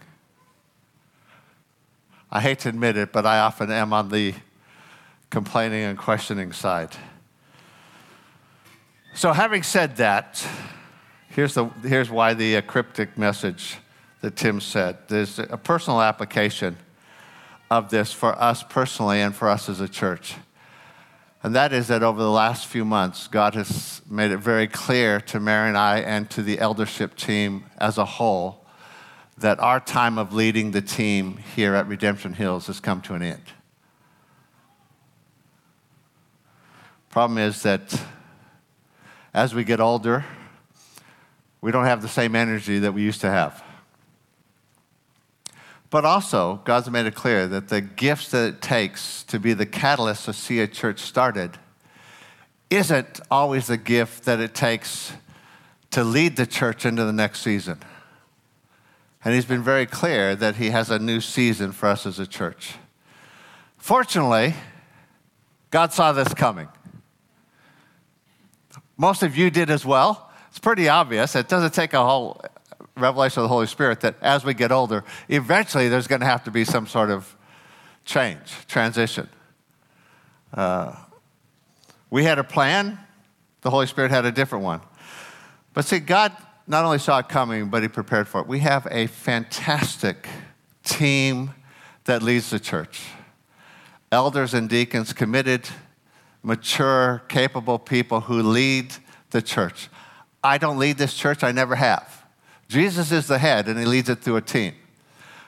I 2.32 2.39
hate 2.42 2.60
to 2.60 2.70
admit 2.70 2.98
it, 2.98 3.12
but 3.12 3.25
I 3.25 3.39
often 3.39 3.72
am 3.72 3.92
on 3.92 4.10
the 4.10 4.36
complaining 5.36 5.84
and 5.84 5.98
questioning 5.98 6.54
side. 6.54 6.96
So, 9.15 9.34
having 9.34 9.63
said 9.63 9.98
that, 9.98 10.48
here's, 11.27 11.56
the, 11.56 11.65
here's 11.84 12.10
why 12.10 12.34
the 12.34 12.56
uh, 12.56 12.62
cryptic 12.62 13.18
message 13.18 13.75
that 14.22 14.38
Tim 14.38 14.62
said. 14.62 14.98
There's 15.10 15.38
a 15.38 15.58
personal 15.58 16.01
application 16.01 16.77
of 17.70 17.89
this 17.89 18.13
for 18.13 18.34
us 18.42 18.63
personally 18.63 19.20
and 19.20 19.36
for 19.36 19.50
us 19.50 19.68
as 19.68 19.82
a 19.82 19.89
church. 19.89 20.36
And 21.44 21.54
that 21.54 21.74
is 21.74 21.89
that 21.89 22.01
over 22.01 22.22
the 22.22 22.32
last 22.32 22.68
few 22.68 22.86
months, 22.86 23.27
God 23.27 23.56
has 23.56 24.01
made 24.10 24.32
it 24.32 24.38
very 24.38 24.70
clear 24.70 25.20
to 25.20 25.42
Mary 25.42 25.68
and 25.68 25.77
I 25.77 26.00
and 26.00 26.30
to 26.30 26.44
the 26.44 26.60
eldership 26.60 27.18
team 27.18 27.65
as 27.77 27.98
a 27.98 28.06
whole 28.06 28.65
that 29.38 29.60
our 29.60 29.82
time 29.82 30.18
of 30.18 30.34
leading 30.34 30.72
the 30.72 30.82
team 30.82 31.36
here 31.58 31.75
at 31.75 31.89
Redemption 31.89 32.36
Hills 32.36 32.68
has 32.68 32.80
come 32.80 33.01
to 33.01 33.15
an 33.15 33.22
end. 33.22 33.44
Problem 37.16 37.38
is 37.38 37.64
that 37.64 37.98
as 39.34 39.56
we 39.56 39.64
get 39.64 39.80
older, 39.80 40.26
we 41.62 41.72
don't 41.72 41.86
have 41.86 42.02
the 42.02 42.10
same 42.10 42.36
energy 42.36 42.80
that 42.80 42.92
we 42.92 43.04
used 43.04 43.22
to 43.22 43.32
have. 43.32 43.64
But 45.90 46.04
also, 46.04 46.60
God's 46.66 46.92
made 46.92 47.06
it 47.06 47.16
clear 47.16 47.48
that 47.48 47.70
the 47.70 47.80
gifts 47.80 48.32
that 48.32 48.50
it 48.50 48.62
takes 48.62 49.24
to 49.30 49.40
be 49.40 49.54
the 49.54 49.66
catalyst 49.66 50.26
to 50.26 50.34
see 50.34 50.60
a 50.60 50.68
church 50.68 51.00
started 51.00 51.58
isn't 52.70 53.22
always 53.32 53.68
the 53.68 53.78
gift 53.78 54.26
that 54.26 54.42
it 54.42 54.54
takes 54.54 55.14
to 55.92 56.04
lead 56.04 56.36
the 56.36 56.46
church 56.46 56.86
into 56.86 57.06
the 57.06 57.14
next 57.14 57.40
season. 57.40 57.80
And 59.24 59.34
He's 59.34 59.46
been 59.46 59.64
very 59.64 59.86
clear 59.86 60.36
that 60.36 60.58
He 60.58 60.72
has 60.72 60.92
a 60.92 61.00
new 61.00 61.22
season 61.22 61.72
for 61.72 61.88
us 61.88 62.06
as 62.06 62.20
a 62.20 62.28
church. 62.28 62.74
Fortunately, 63.78 64.54
God 65.72 65.94
saw 65.94 66.12
this 66.12 66.34
coming. 66.34 66.68
Most 68.98 69.24
of 69.24 69.36
you 69.36 69.50
did 69.50 69.70
as 69.70 69.86
well. 69.86 70.30
It's 70.50 70.60
pretty 70.60 70.88
obvious. 70.88 71.36
It 71.36 71.48
doesn't 71.48 71.74
take 71.74 71.94
a 71.94 72.04
whole 72.04 72.42
revelation 72.96 73.42
of 73.42 73.44
the 73.44 73.50
Holy 73.50 73.68
Spirit 73.68 74.00
that 74.02 74.16
as 74.22 74.46
we 74.46 74.54
get 74.54 74.72
older, 74.72 75.04
eventually 75.28 75.90
there's 75.90 76.08
going 76.08 76.22
to 76.22 76.28
have 76.28 76.44
to 76.46 76.52
be 76.52 76.64
some 76.64 76.88
sort 76.88 77.10
of 77.10 77.36
change, 78.06 78.54
transition. 78.68 79.28
Uh, 80.54 80.96
we 82.10 82.24
had 82.24 82.40
a 82.40 82.44
plan, 82.44 82.98
the 83.62 83.70
Holy 83.70 83.88
Spirit 83.88 84.12
had 84.12 84.25
a 84.25 84.32
different 84.32 84.64
one. 84.64 84.80
But 85.74 85.86
see, 85.86 86.00
God 86.00 86.32
not 86.68 86.86
only 86.86 87.00
saw 87.00 87.20
it 87.20 87.28
coming, 87.28 87.70
but 87.70 87.82
He 87.82 87.90
prepared 87.90 88.28
for 88.28 88.42
it. 88.42 88.48
We 88.48 88.60
have 88.60 88.88
a 88.90 89.08
fantastic 89.08 90.28
team 90.84 91.54
that 92.06 92.24
leads 92.24 92.50
the 92.50 92.60
church 92.60 93.02
elders 94.12 94.54
and 94.54 94.70
deacons 94.70 95.12
committed 95.12 95.68
mature, 96.46 97.24
capable 97.28 97.80
people 97.80 98.22
who 98.22 98.44
lead 98.44 98.94
the 99.32 99.42
church. 99.42 99.90
I 100.44 100.60
don't 100.60 100.78
lead 100.78 101.00
this 101.00 101.16
church, 101.16 101.44
I 101.44 101.52
never 101.52 101.75
have. 101.75 102.24
Jesus 102.68 103.12
is 103.12 103.25
the 103.25 103.40
head, 103.40 103.68
and 103.68 103.80
he 103.80 103.86
leads 103.86 104.10
it 104.10 104.20
through 104.20 104.36
a 104.36 104.42
team. 104.42 104.75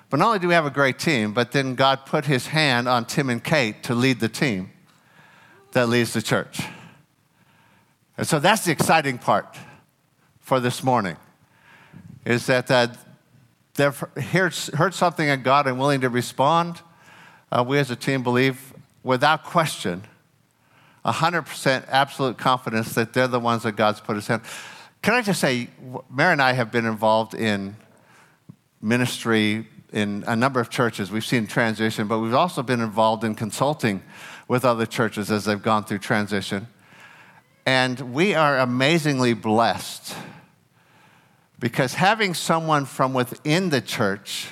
But 0.10 0.18
not 0.18 0.28
only 0.28 0.40
do 0.40 0.48
we 0.48 0.56
have 0.56 0.66
a 0.66 0.72
great 0.72 0.98
team, 0.98 1.34
but 1.34 1.52
then 1.52 1.76
God 1.76 2.06
put 2.08 2.26
his 2.26 2.48
hand 2.48 2.88
on 2.88 3.06
Tim 3.06 3.30
and 3.30 3.44
Kate 3.44 3.84
to 3.84 3.94
lead 3.94 4.20
the 4.20 4.30
team 4.30 4.72
that 5.74 5.88
leads 5.88 6.14
the 6.14 6.22
church. 6.22 6.62
And 8.18 8.26
so 8.26 8.40
that's 8.40 8.66
the 8.66 8.72
exciting 8.72 9.20
part 9.20 9.56
for 10.40 10.60
this 10.60 10.84
morning, 10.84 11.18
is 12.26 12.48
that 12.48 12.72
uh, 12.72 12.88
they've 13.76 13.96
heard, 14.32 14.56
heard 14.56 14.94
something 14.96 15.28
in 15.28 15.44
God 15.44 15.68
and 15.68 15.78
willing 15.78 16.02
to 16.02 16.10
respond. 16.10 16.82
Uh, 17.52 17.64
we 17.68 17.78
as 17.78 17.92
a 17.92 17.96
team 17.96 18.24
believe 18.24 18.74
without 19.04 19.44
question 19.44 20.02
100% 21.08 21.86
absolute 21.88 22.38
confidence 22.38 22.94
that 22.96 23.14
they're 23.14 23.28
the 23.28 23.40
ones 23.40 23.64
that 23.64 23.74
God's 23.74 24.00
put 24.00 24.18
us 24.18 24.30
in. 24.30 24.42
Can 25.02 25.14
I 25.14 25.22
just 25.22 25.40
say, 25.40 25.70
Mary 26.10 26.34
and 26.34 26.42
I 26.42 26.54
have 26.54 26.72
been 26.72 26.86
involved 26.86 27.34
in 27.34 27.76
ministry 28.82 29.68
in 29.94 30.24
a 30.28 30.36
number 30.36 30.60
of 30.60 30.70
churches. 30.70 31.12
We've 31.12 31.26
seen 31.26 31.48
transition, 31.48 32.08
but 32.08 32.20
we've 32.20 32.34
also 32.34 32.62
been 32.62 32.82
involved 32.82 33.24
in 33.24 33.36
consulting 33.36 34.04
with 34.48 34.66
other 34.66 34.86
churches 34.86 35.32
as 35.32 35.46
they've 35.46 35.62
gone 35.62 35.84
through 35.84 36.00
transition. 36.00 36.68
And 37.66 38.14
we 38.14 38.36
are 38.36 38.60
amazingly 38.60 39.34
blessed 39.34 40.16
because 41.60 41.96
having 41.96 42.34
someone 42.34 42.86
from 42.86 43.14
within 43.14 43.70
the 43.70 43.82
church 43.82 44.50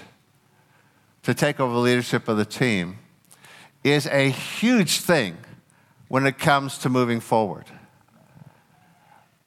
to 1.24 1.34
take 1.34 1.60
over 1.60 1.76
leadership 1.76 2.28
of 2.28 2.38
the 2.38 2.46
team 2.46 2.98
is 3.84 4.08
a 4.08 4.30
huge 4.30 5.00
thing 5.00 5.38
when 6.08 6.26
it 6.26 6.38
comes 6.38 6.78
to 6.80 6.90
moving 6.90 7.20
forward. 7.20 7.66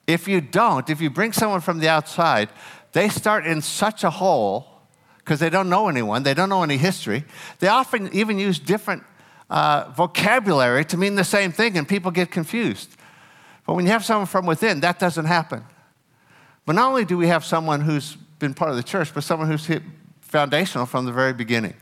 If 0.06 0.26
you 0.26 0.40
don't, 0.40 0.88
if 0.88 1.00
you 1.00 1.10
bring 1.10 1.32
someone 1.32 1.60
from 1.60 1.78
the 1.78 1.88
outside, 1.88 2.48
they 2.92 3.08
start 3.08 3.46
in 3.46 3.60
such 3.60 4.04
a 4.04 4.10
hole 4.10 4.66
because 5.18 5.40
they 5.40 5.50
don't 5.50 5.68
know 5.68 5.88
anyone, 5.88 6.22
they 6.22 6.32
don't 6.32 6.48
know 6.48 6.62
any 6.62 6.78
history. 6.78 7.24
They 7.58 7.68
often 7.68 8.10
even 8.14 8.38
use 8.38 8.58
different 8.58 9.02
uh, 9.50 9.90
vocabulary 9.94 10.84
to 10.86 10.96
mean 10.96 11.14
the 11.14 11.24
same 11.24 11.52
thing, 11.52 11.76
and 11.76 11.86
people 11.86 12.10
get 12.10 12.30
confused. 12.30 12.96
But 13.66 13.74
when 13.74 13.84
you 13.84 13.92
have 13.92 14.04
someone 14.04 14.26
from 14.26 14.46
within, 14.46 14.80
that 14.80 14.98
doesn't 14.98 15.26
happen. 15.26 15.64
But 16.64 16.74
not 16.74 16.88
only 16.88 17.04
do 17.04 17.18
we 17.18 17.28
have 17.28 17.44
someone 17.44 17.82
who's 17.82 18.16
been 18.38 18.54
part 18.54 18.70
of 18.70 18.76
the 18.76 18.82
church, 18.82 19.12
but 19.12 19.24
someone 19.24 19.48
who's 19.48 19.68
foundational 20.22 20.86
from 20.86 21.04
the 21.04 21.12
very 21.12 21.32
beginning. 21.32 21.74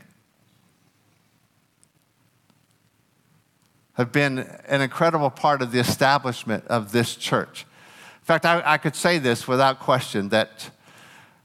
Have 3.97 4.11
been 4.11 4.39
an 4.67 4.81
incredible 4.81 5.31
part 5.31 5.63
of 5.63 5.71
the 5.71 5.79
establishment 5.79 6.63
of 6.67 6.91
this 6.91 7.15
church. 7.15 7.65
In 8.21 8.25
fact, 8.25 8.45
I, 8.45 8.61
I, 8.63 8.77
could 8.77 8.95
say 8.95 9.17
this 9.17 9.47
without 9.47 9.79
question 9.79 10.29
that 10.29 10.69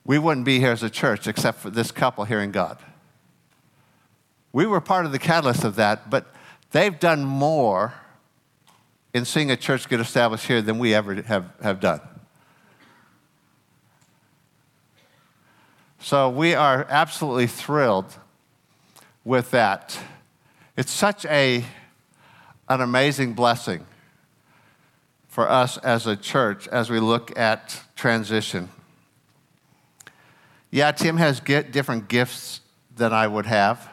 we 0.05 0.19
wouldn't 0.19 0.45
be 0.45 0.59
here 0.59 0.73
as 0.73 0.83
a 0.83 0.91
church 0.91 1.27
except 1.27 1.61
for 1.61 1.71
this 1.71 1.91
couple 1.91 2.25
hearing 2.25 2.53
God. 2.53 2.79
We 4.53 4.67
were 4.67 4.83
part 4.83 5.07
of 5.07 5.13
the 5.13 5.19
catalyst 5.19 5.65
of 5.65 5.77
that, 5.77 6.11
but 6.11 6.27
they've 6.73 6.99
done 6.99 7.25
more 7.25 7.95
in 9.15 9.25
seeing 9.25 9.51
a 9.51 9.57
church 9.57 9.89
get 9.89 10.01
established 10.01 10.47
here 10.47 10.61
than 10.61 10.79
we 10.79 10.95
ever 10.95 11.23
have, 11.23 11.51
have 11.63 11.81
done. 11.81 12.01
So 16.01 16.29
we 16.29 16.55
are 16.55 16.87
absolutely 16.91 17.47
thrilled 17.47 18.15
with 19.25 19.53
that. 19.53 19.99
It's 20.77 20.91
such 20.91 21.25
a 21.27 21.65
an 22.81 22.81
amazing 22.81 23.35
blessing 23.35 23.87
for 25.29 25.49
us 25.49 25.79
as 25.79 26.07
a 26.07 26.17
church 26.17 26.69
as 26.69 26.91
we 26.91 27.01
look 27.01 27.37
at 27.39 27.81
transition. 27.97 28.69
Yeah, 30.71 30.93
Tim 30.93 31.17
has 31.17 31.41
different 31.41 32.09
gifts 32.09 32.61
than 32.97 33.13
I 33.13 33.27
would 33.27 33.47
have. 33.47 33.91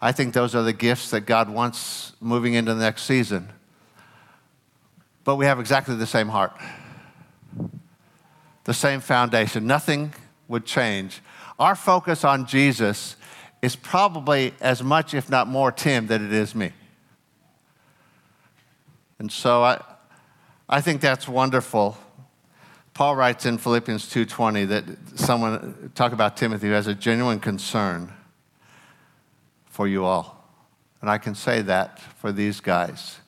I 0.00 0.12
think 0.12 0.34
those 0.34 0.54
are 0.54 0.62
the 0.62 0.72
gifts 0.72 1.10
that 1.10 1.22
God 1.22 1.50
wants 1.50 2.12
moving 2.20 2.54
into 2.54 2.74
the 2.74 2.80
next 2.80 3.02
season. 3.04 3.48
But 5.24 5.36
we 5.36 5.46
have 5.46 5.60
exactly 5.60 5.96
the 5.96 6.06
same 6.06 6.28
heart, 6.28 6.52
the 8.64 8.74
same 8.74 9.00
foundation. 9.00 9.66
Nothing 9.66 10.14
would 10.46 10.64
change. 10.64 11.20
Our 11.58 11.74
focus 11.74 12.24
on 12.24 12.46
Jesus 12.46 13.16
is 13.60 13.74
probably 13.74 14.54
as 14.60 14.82
much, 14.82 15.14
if 15.14 15.28
not 15.28 15.48
more, 15.48 15.72
Tim, 15.72 16.06
than 16.06 16.24
it 16.24 16.32
is 16.32 16.54
me. 16.54 16.72
And 19.18 19.30
so 19.32 19.62
I, 19.62 19.82
I 20.68 20.80
think 20.80 21.00
that's 21.00 21.26
wonderful. 21.26 21.96
Paul 22.94 23.16
writes 23.16 23.46
in 23.46 23.58
Philippians 23.58 24.12
2:20 24.12 24.68
that 24.68 24.84
someone 25.14 25.92
talk 25.94 26.12
about 26.12 26.36
Timothy 26.36 26.68
who 26.68 26.72
has 26.72 26.86
a 26.86 26.94
genuine 26.94 27.40
concern 27.40 28.12
for 29.66 29.86
you 29.86 30.04
all. 30.04 30.44
And 31.00 31.08
I 31.08 31.18
can 31.18 31.34
say 31.34 31.62
that 31.62 32.00
for 32.00 32.32
these 32.32 32.60
guys 32.60 33.18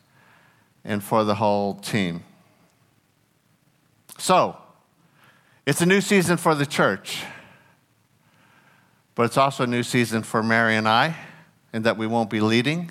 and 0.84 1.02
for 1.02 1.24
the 1.24 1.36
whole 1.36 1.74
team. 1.74 2.24
So, 4.18 4.56
it's 5.66 5.80
a 5.80 5.86
new 5.86 6.00
season 6.00 6.36
for 6.36 6.54
the 6.54 6.66
church. 6.66 7.22
But 9.14 9.26
it's 9.26 9.36
also 9.36 9.64
a 9.64 9.66
new 9.66 9.82
season 9.82 10.22
for 10.22 10.42
Mary 10.42 10.76
and 10.76 10.88
I, 10.88 11.14
in 11.72 11.82
that 11.82 11.96
we 11.96 12.06
won't 12.06 12.30
be 12.30 12.40
leading, 12.40 12.90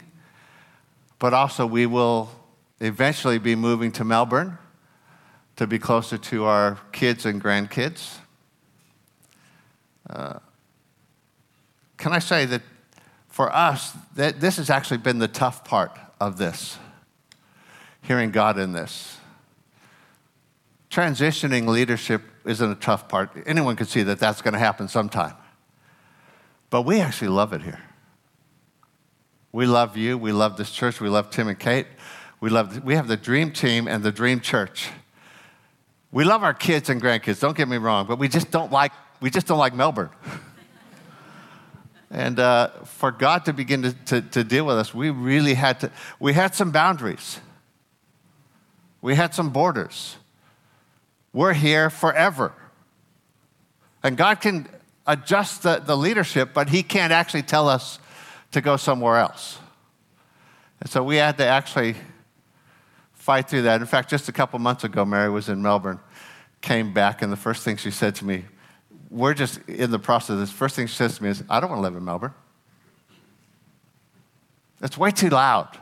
but 1.17 1.33
also 1.33 1.65
we 1.65 1.85
will 1.85 2.29
eventually 2.79 3.37
be 3.37 3.55
moving 3.55 3.91
to 3.93 4.03
Melbourne 4.03 4.57
to 5.55 5.67
be 5.67 5.77
closer 5.77 6.17
to 6.17 6.45
our 6.45 6.79
kids 6.91 7.25
and 7.25 7.43
grandkids. 7.43 8.17
Uh, 10.09 10.39
can 11.97 12.13
I 12.13 12.19
say 12.19 12.45
that 12.45 12.61
for 13.27 13.53
us, 13.53 13.93
that 14.15 14.39
this 14.39 14.57
has 14.57 14.69
actually 14.69 14.97
been 14.97 15.19
the 15.19 15.27
tough 15.27 15.63
part 15.63 15.97
of 16.19 16.37
this, 16.37 16.77
hearing 18.01 18.31
God 18.31 18.57
in 18.57 18.71
this. 18.73 19.17
Transitioning 20.89 21.67
leadership 21.67 22.23
isn't 22.45 22.71
a 22.71 22.75
tough 22.75 23.07
part. 23.07 23.29
Anyone 23.45 23.75
can 23.75 23.85
see 23.85 24.03
that 24.03 24.19
that's 24.19 24.41
going 24.41 24.53
to 24.53 24.59
happen 24.59 24.87
sometime. 24.87 25.35
But 26.69 26.83
we 26.83 26.99
actually 26.99 27.29
love 27.29 27.53
it 27.53 27.61
here. 27.61 27.81
We 29.51 29.65
love 29.65 29.97
you. 29.97 30.17
We 30.17 30.31
love 30.31 30.57
this 30.57 30.71
church. 30.71 30.99
We 30.99 31.09
love 31.09 31.29
Tim 31.29 31.47
and 31.47 31.59
Kate. 31.59 31.87
We, 32.41 32.49
love, 32.49 32.83
we 32.83 32.95
have 32.95 33.07
the 33.07 33.17
dream 33.17 33.51
team 33.51 33.87
and 33.87 34.03
the 34.03 34.11
dream 34.11 34.39
church. 34.39 34.89
We 36.11 36.23
love 36.23 36.41
our 36.41 36.53
kids 36.53 36.89
and 36.89 37.01
grandkids, 37.01 37.39
don't 37.39 37.55
get 37.55 37.67
me 37.67 37.77
wrong, 37.77 38.07
but 38.07 38.17
we 38.17 38.27
just 38.27 38.49
don't 38.49 38.71
like, 38.71 38.91
we 39.19 39.29
just 39.29 39.45
don't 39.45 39.59
like 39.59 39.73
Melbourne. 39.73 40.09
and 42.09 42.39
uh, 42.39 42.69
for 42.85 43.11
God 43.11 43.45
to 43.45 43.53
begin 43.53 43.83
to, 43.83 43.93
to, 44.05 44.21
to 44.21 44.43
deal 44.43 44.65
with 44.65 44.77
us, 44.77 44.93
we 44.93 45.09
really 45.09 45.53
had 45.53 45.81
to, 45.81 45.91
we 46.19 46.33
had 46.33 46.55
some 46.55 46.71
boundaries. 46.71 47.39
We 49.01 49.15
had 49.15 49.33
some 49.33 49.49
borders. 49.51 50.17
We're 51.31 51.53
here 51.53 51.89
forever. 51.89 52.53
And 54.01 54.17
God 54.17 54.41
can 54.41 54.67
adjust 55.05 55.63
the, 55.63 55.79
the 55.79 55.95
leadership, 55.95 56.51
but 56.53 56.69
He 56.69 56.83
can't 56.83 57.13
actually 57.13 57.43
tell 57.43 57.69
us 57.69 57.99
to 58.51 58.61
go 58.61 58.77
somewhere 58.77 59.17
else. 59.17 59.59
And 60.81 60.89
so 60.89 61.03
we 61.03 61.17
had 61.17 61.37
to 61.37 61.45
actually 61.45 61.95
fight 63.29 63.47
through 63.47 63.61
that. 63.61 63.79
In 63.79 63.85
fact, 63.85 64.09
just 64.09 64.27
a 64.27 64.31
couple 64.31 64.57
months 64.57 64.83
ago, 64.83 65.05
Mary 65.05 65.29
was 65.29 65.49
in 65.49 65.61
Melbourne, 65.61 65.99
came 66.61 66.91
back, 66.95 67.21
and 67.21 67.31
the 67.31 67.37
first 67.37 67.61
thing 67.61 67.77
she 67.77 67.91
said 67.91 68.15
to 68.15 68.25
me, 68.25 68.43
we're 69.11 69.35
just 69.35 69.59
in 69.67 69.91
the 69.91 69.99
process 69.99 70.31
of 70.31 70.39
this. 70.39 70.49
First 70.49 70.75
thing 70.75 70.87
she 70.87 70.95
says 70.95 71.17
to 71.17 71.23
me 71.23 71.29
is, 71.29 71.43
I 71.47 71.59
don't 71.59 71.69
want 71.69 71.77
to 71.77 71.83
live 71.83 71.95
in 71.95 72.03
Melbourne. 72.03 72.33
It's 74.81 74.97
way 74.97 75.11
too 75.11 75.29
loud. 75.29 75.77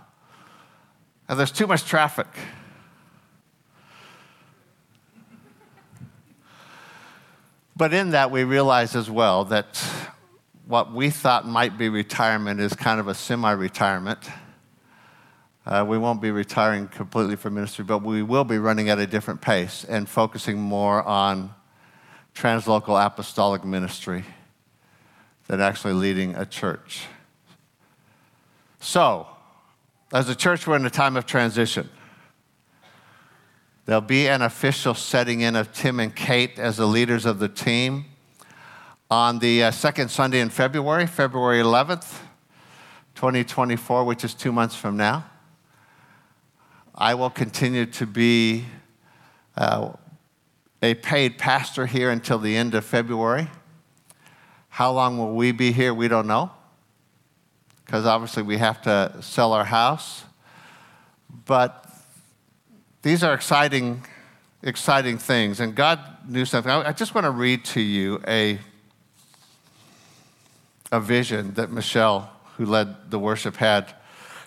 And 1.29 1.39
there's 1.39 1.53
too 1.53 1.67
much 1.67 1.85
traffic. 1.85 2.27
But 7.77 7.93
in 7.93 8.11
that, 8.11 8.29
we 8.29 8.43
realize 8.43 8.93
as 8.93 9.09
well 9.09 9.45
that 9.45 9.81
what 10.65 10.91
we 10.91 11.11
thought 11.11 11.47
might 11.47 11.77
be 11.77 11.87
retirement 11.87 12.59
is 12.59 12.73
kind 12.73 12.99
of 12.99 13.07
a 13.07 13.13
semi 13.13 13.51
retirement. 13.53 14.19
Uh, 15.67 15.83
we 15.85 15.97
won't 15.97 16.21
be 16.21 16.31
retiring 16.31 16.87
completely 16.87 17.35
from 17.35 17.53
ministry, 17.53 17.83
but 17.83 18.01
we 18.01 18.23
will 18.23 18.45
be 18.45 18.57
running 18.57 18.87
at 18.87 18.99
a 18.99 19.05
different 19.05 19.41
pace 19.41 19.83
and 19.83 20.07
focusing 20.07 20.57
more 20.57 21.03
on 21.03 21.53
translocal 22.33 23.05
apostolic 23.05 23.65
ministry 23.65 24.23
than 25.47 25.59
actually 25.59 25.91
leading 25.91 26.33
a 26.35 26.45
church. 26.45 27.07
So, 28.79 29.27
as 30.13 30.29
a 30.29 30.35
church, 30.35 30.65
we're 30.65 30.77
in 30.77 30.85
a 30.85 30.89
time 30.89 31.17
of 31.17 31.25
transition. 31.25 31.89
There'll 33.85 33.99
be 33.99 34.29
an 34.29 34.43
official 34.43 34.93
setting 34.93 35.41
in 35.41 35.57
of 35.57 35.73
Tim 35.73 35.99
and 35.99 36.15
Kate 36.15 36.57
as 36.59 36.77
the 36.77 36.85
leaders 36.85 37.25
of 37.25 37.39
the 37.39 37.49
team 37.49 38.05
on 39.11 39.39
the 39.39 39.63
uh, 39.63 39.71
second 39.71 40.11
Sunday 40.11 40.39
in 40.39 40.49
February, 40.49 41.07
February 41.07 41.61
11th, 41.61 42.19
2024, 43.15 44.05
which 44.05 44.23
is 44.23 44.33
two 44.33 44.53
months 44.53 44.73
from 44.73 44.95
now. 44.95 45.25
I 46.99 47.13
will 47.13 47.29
continue 47.29 47.85
to 47.85 48.07
be 48.07 48.65
uh, 49.55 49.91
a 50.81 50.95
paid 50.95 51.37
pastor 51.37 51.85
here 51.85 52.09
until 52.09 52.39
the 52.39 52.57
end 52.57 52.73
of 52.73 52.83
February. 52.85 53.49
How 54.69 54.91
long 54.93 55.19
will 55.19 55.35
we 55.35 55.51
be 55.51 55.71
here? 55.71 55.93
We 55.93 56.07
don't 56.07 56.25
know. 56.25 56.49
Because 57.85 58.07
obviously 58.07 58.41
we 58.41 58.57
have 58.57 58.81
to 58.81 59.15
sell 59.21 59.53
our 59.53 59.65
house. 59.65 60.23
But 61.45 61.85
these 63.03 63.23
are 63.23 63.35
exciting, 63.35 64.03
exciting 64.63 65.19
things. 65.19 65.59
And 65.59 65.75
God 65.75 65.99
knew 66.27 66.45
something. 66.45 66.71
I 66.71 66.93
just 66.93 67.13
want 67.13 67.25
to 67.25 67.31
read 67.31 67.63
to 67.65 67.79
you 67.79 68.23
a, 68.27 68.57
a 70.91 70.99
vision 70.99 71.53
that 71.53 71.71
Michelle, 71.71 72.31
who 72.55 72.65
led 72.65 73.11
the 73.11 73.19
worship, 73.19 73.57
had 73.57 73.93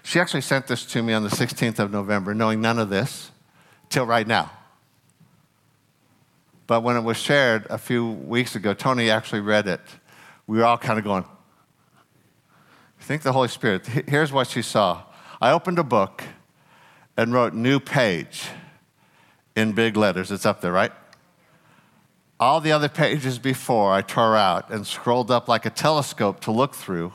she 0.02 0.20
actually 0.20 0.40
sent 0.40 0.66
this 0.66 0.84
to 0.86 1.02
me 1.02 1.12
on 1.12 1.22
the 1.22 1.28
16th 1.28 1.78
of 1.78 1.92
November, 1.92 2.34
knowing 2.34 2.60
none 2.60 2.78
of 2.78 2.90
this 2.90 3.30
till 3.88 4.06
right 4.06 4.26
now. 4.26 4.50
But 6.66 6.82
when 6.82 6.96
it 6.96 7.02
was 7.02 7.16
shared 7.16 7.66
a 7.68 7.78
few 7.78 8.10
weeks 8.10 8.54
ago, 8.54 8.74
Tony 8.74 9.10
actually 9.10 9.40
read 9.40 9.66
it. 9.66 9.80
We 10.46 10.58
were 10.58 10.64
all 10.64 10.78
kind 10.78 10.98
of 10.98 11.04
going, 11.04 11.24
think 13.10 13.22
the 13.22 13.32
Holy 13.32 13.48
Spirit. 13.48 13.88
Here's 13.88 14.30
what 14.30 14.46
she 14.46 14.62
saw. 14.62 15.02
I 15.40 15.50
opened 15.50 15.80
a 15.80 15.82
book 15.82 16.22
and 17.16 17.32
wrote 17.32 17.54
new 17.54 17.80
page 17.80 18.44
in 19.56 19.72
big 19.72 19.96
letters. 19.96 20.30
It's 20.30 20.46
up 20.46 20.60
there, 20.60 20.70
right? 20.70 20.92
All 22.38 22.60
the 22.60 22.70
other 22.70 22.88
pages 22.88 23.40
before 23.40 23.92
I 23.92 24.02
tore 24.02 24.36
out 24.36 24.70
and 24.70 24.86
scrolled 24.86 25.28
up 25.28 25.48
like 25.48 25.66
a 25.66 25.70
telescope 25.70 26.38
to 26.42 26.52
look 26.52 26.76
through 26.76 27.12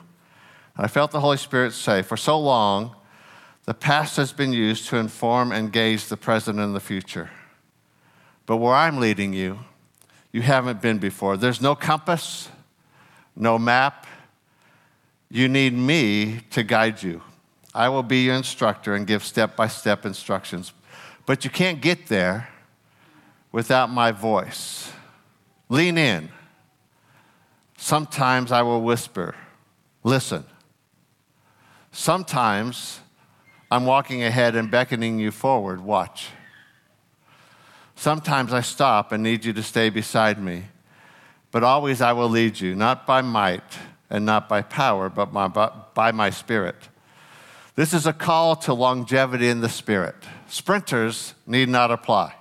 I 0.78 0.88
felt 0.88 1.12
the 1.12 1.22
Holy 1.22 1.38
Spirit 1.38 1.74
say, 1.74 2.02
For 2.02 2.18
so 2.18 2.40
long, 2.40 2.96
the 3.66 3.74
past 3.74 4.18
has 4.18 4.34
been 4.34 4.54
used 4.54 4.88
to 4.90 4.98
inform 4.98 5.52
and 5.52 5.72
gauge 5.72 6.06
the 6.06 6.18
present 6.18 6.60
and 6.60 6.76
the 6.76 6.80
future. 6.80 7.30
But 8.46 8.58
where 8.58 8.74
I'm 8.74 9.00
leading 9.00 9.34
you, 9.34 9.60
you 10.32 10.42
haven't 10.42 10.82
been 10.82 11.00
before. 11.00 11.38
There's 11.38 11.62
no 11.62 11.76
compass, 11.76 12.50
no 13.36 13.58
map. 13.58 14.06
You 15.30 15.48
need 15.48 15.74
me 15.74 16.42
to 16.52 16.62
guide 16.62 17.02
you. 17.02 17.22
I 17.74 17.90
will 17.90 18.04
be 18.04 18.24
your 18.24 18.36
instructor 18.36 18.94
and 18.94 19.08
give 19.08 19.24
step 19.24 19.56
by 19.56 19.68
step 19.68 20.06
instructions. 20.06 20.74
But 21.26 21.44
you 21.44 21.50
can't 21.50 21.82
get 21.82 22.08
there 22.08 22.50
without 23.52 23.90
my 23.90 24.12
voice. 24.12 24.92
Lean 25.70 25.98
in. 25.98 26.30
Sometimes 27.78 28.52
I 28.52 28.62
will 28.62 28.82
whisper, 28.82 29.36
listen. 30.04 30.46
Sometimes 31.98 33.00
I'm 33.72 33.86
walking 33.86 34.22
ahead 34.22 34.58
and 34.58 34.70
beckoning 34.70 35.18
you 35.18 35.32
forward. 35.32 35.80
Watch. 35.80 36.28
Sometimes 37.96 38.52
I 38.52 38.60
stop 38.60 39.14
and 39.14 39.24
need 39.24 39.46
you 39.46 39.54
to 39.54 39.64
stay 39.64 39.90
beside 39.90 40.38
me. 40.38 40.66
But 41.52 41.64
always 41.64 42.02
I 42.02 42.12
will 42.12 42.28
lead 42.28 42.60
you, 42.60 42.76
not 42.76 43.08
by 43.08 43.22
might 43.22 43.64
and 44.10 44.26
not 44.26 44.50
by 44.50 44.62
power, 44.62 45.10
but 45.10 45.32
by, 45.32 45.48
by 45.94 46.12
my 46.12 46.32
spirit. 46.32 46.76
This 47.76 47.94
is 47.94 48.06
a 48.06 48.12
call 48.12 48.58
to 48.58 48.74
longevity 48.74 49.48
in 49.48 49.62
the 49.62 49.70
spirit. 49.70 50.16
Sprinters 50.48 51.34
need 51.48 51.70
not 51.70 51.92
apply. 51.92 52.36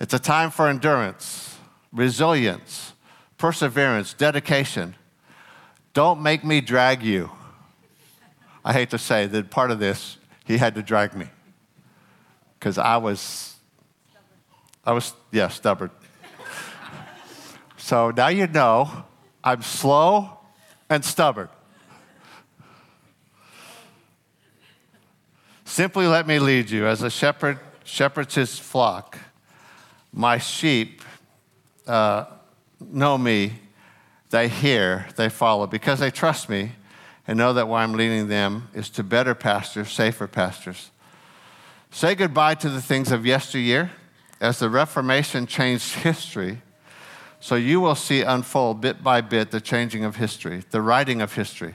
It's 0.00 0.14
a 0.14 0.18
time 0.18 0.50
for 0.50 0.68
endurance, 0.68 1.58
resilience, 1.92 2.94
perseverance, 3.36 4.14
dedication. 4.14 4.94
Don't 5.92 6.22
make 6.22 6.44
me 6.44 6.62
drag 6.62 7.02
you. 7.02 7.30
I 8.64 8.72
hate 8.72 8.90
to 8.90 8.98
say 8.98 9.26
that 9.26 9.50
part 9.50 9.70
of 9.70 9.78
this, 9.78 10.18
he 10.44 10.58
had 10.58 10.74
to 10.74 10.82
drag 10.82 11.14
me 11.14 11.26
because 12.58 12.78
I 12.78 12.96
was, 12.96 13.56
I 14.84 14.92
was, 14.92 15.12
yeah, 15.30 15.48
stubborn. 15.48 15.90
so 17.76 18.10
now 18.10 18.28
you 18.28 18.46
know 18.46 19.04
I'm 19.44 19.62
slow 19.62 20.38
and 20.90 21.04
stubborn. 21.04 21.48
Simply 25.64 26.06
let 26.06 26.26
me 26.26 26.38
lead 26.38 26.70
you 26.70 26.86
as 26.86 27.02
a 27.02 27.10
shepherd 27.10 27.60
shepherds 27.84 28.34
his 28.34 28.58
flock. 28.58 29.18
My 30.12 30.38
sheep 30.38 31.02
uh, 31.86 32.26
know 32.80 33.16
me, 33.16 33.52
they 34.30 34.48
hear, 34.48 35.06
they 35.16 35.28
follow. 35.28 35.66
Because 35.66 36.00
they 36.00 36.10
trust 36.10 36.48
me, 36.48 36.72
and 37.28 37.36
know 37.36 37.52
that 37.52 37.68
why 37.68 37.82
I'm 37.82 37.92
leading 37.92 38.28
them 38.28 38.68
is 38.72 38.88
to 38.90 39.04
better 39.04 39.34
pastors, 39.34 39.92
safer 39.92 40.26
pastors. 40.26 40.90
Say 41.90 42.14
goodbye 42.14 42.54
to 42.56 42.70
the 42.70 42.80
things 42.80 43.12
of 43.12 43.26
yesteryear 43.26 43.90
as 44.40 44.58
the 44.58 44.70
Reformation 44.70 45.46
changed 45.46 45.92
history. 45.96 46.62
So 47.38 47.54
you 47.54 47.80
will 47.80 47.94
see 47.94 48.22
unfold 48.22 48.80
bit 48.80 49.04
by 49.04 49.20
bit 49.20 49.50
the 49.50 49.60
changing 49.60 50.04
of 50.04 50.16
history, 50.16 50.64
the 50.70 50.80
writing 50.80 51.20
of 51.20 51.34
history. 51.34 51.74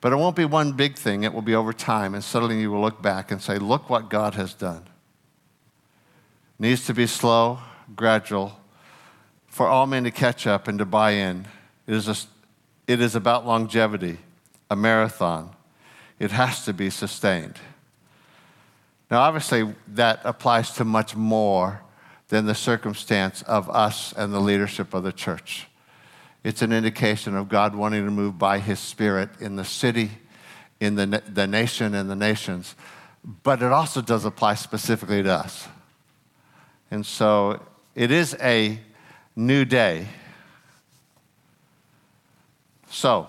But 0.00 0.12
it 0.12 0.16
won't 0.16 0.36
be 0.36 0.44
one 0.44 0.72
big 0.72 0.96
thing, 0.96 1.22
it 1.22 1.32
will 1.32 1.42
be 1.42 1.54
over 1.54 1.72
time. 1.72 2.14
And 2.14 2.22
suddenly 2.22 2.60
you 2.60 2.72
will 2.72 2.80
look 2.80 3.00
back 3.00 3.30
and 3.30 3.40
say, 3.40 3.56
Look 3.58 3.88
what 3.88 4.10
God 4.10 4.34
has 4.34 4.52
done. 4.52 4.84
Needs 6.58 6.86
to 6.86 6.94
be 6.94 7.06
slow, 7.06 7.60
gradual, 7.94 8.58
for 9.46 9.68
all 9.68 9.86
men 9.86 10.04
to 10.04 10.10
catch 10.10 10.46
up 10.46 10.66
and 10.66 10.78
to 10.80 10.84
buy 10.84 11.12
in. 11.12 11.46
It 11.86 11.94
is, 11.94 12.08
a, 12.08 12.16
it 12.86 13.00
is 13.00 13.14
about 13.14 13.46
longevity 13.46 14.18
a 14.70 14.76
marathon, 14.76 15.50
it 16.18 16.30
has 16.30 16.64
to 16.64 16.72
be 16.72 16.90
sustained. 16.90 17.54
Now, 19.10 19.20
obviously, 19.20 19.74
that 19.88 20.20
applies 20.24 20.72
to 20.72 20.84
much 20.84 21.16
more 21.16 21.80
than 22.28 22.44
the 22.44 22.54
circumstance 22.54 23.42
of 23.42 23.70
us 23.70 24.12
and 24.12 24.34
the 24.34 24.40
leadership 24.40 24.92
of 24.92 25.02
the 25.02 25.12
church. 25.12 25.66
It's 26.44 26.62
an 26.62 26.72
indication 26.72 27.36
of 27.36 27.48
God 27.48 27.74
wanting 27.74 28.04
to 28.04 28.10
move 28.10 28.38
by 28.38 28.58
His 28.58 28.78
Spirit 28.78 29.30
in 29.40 29.56
the 29.56 29.64
city, 29.64 30.10
in 30.78 30.94
the, 30.94 31.22
the 31.26 31.46
nation, 31.46 31.94
and 31.94 32.10
the 32.10 32.16
nations. 32.16 32.74
But 33.42 33.62
it 33.62 33.72
also 33.72 34.02
does 34.02 34.24
apply 34.24 34.54
specifically 34.54 35.22
to 35.22 35.32
us. 35.32 35.66
And 36.90 37.04
so 37.04 37.62
it 37.94 38.10
is 38.10 38.36
a 38.40 38.78
new 39.34 39.64
day. 39.64 40.08
So, 42.90 43.28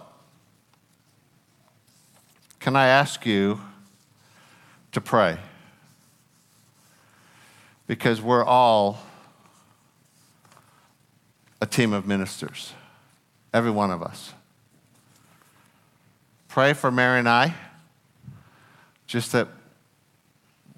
can 2.59 2.75
I 2.75 2.87
ask 2.87 3.25
you 3.25 3.61
to 4.91 5.01
pray? 5.01 5.37
Because 7.87 8.21
we're 8.21 8.43
all 8.43 8.99
a 11.61 11.65
team 11.65 11.93
of 11.93 12.05
ministers, 12.05 12.73
every 13.53 13.71
one 13.71 13.91
of 13.91 14.03
us. 14.03 14.33
Pray 16.47 16.73
for 16.73 16.91
Mary 16.91 17.19
and 17.19 17.29
I, 17.29 17.53
just 19.07 19.31
that 19.31 19.47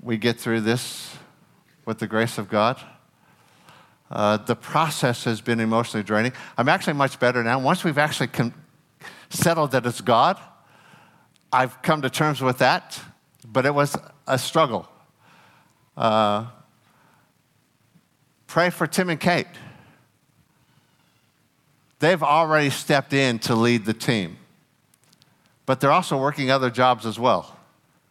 we 0.01 0.17
get 0.17 0.39
through 0.39 0.61
this 0.61 1.15
with 1.85 1.99
the 1.99 2.07
grace 2.07 2.37
of 2.37 2.49
God. 2.49 2.79
Uh, 4.09 4.37
the 4.37 4.55
process 4.55 5.23
has 5.23 5.41
been 5.41 5.59
emotionally 5.59 6.03
draining. 6.03 6.33
I'm 6.57 6.67
actually 6.67 6.93
much 6.93 7.19
better 7.19 7.43
now. 7.43 7.59
Once 7.59 7.83
we've 7.83 7.97
actually 7.97 8.27
con- 8.27 8.53
settled 9.29 9.71
that 9.71 9.85
it's 9.85 10.01
God, 10.01 10.37
I've 11.53 11.81
come 11.81 12.01
to 12.03 12.09
terms 12.09 12.41
with 12.41 12.59
that, 12.59 12.99
but 13.45 13.65
it 13.65 13.73
was 13.73 13.97
a 14.25 14.39
struggle. 14.39 14.87
Uh, 15.97 16.47
pray 18.47 18.69
for 18.69 18.87
Tim 18.87 19.09
and 19.09 19.19
Kate. 19.19 19.47
They've 21.99 22.23
already 22.23 22.69
stepped 22.69 23.13
in 23.13 23.37
to 23.39 23.55
lead 23.55 23.85
the 23.85 23.93
team, 23.93 24.37
but 25.65 25.79
they're 25.79 25.91
also 25.91 26.17
working 26.17 26.49
other 26.49 26.69
jobs 26.69 27.05
as 27.05 27.19
well 27.19 27.57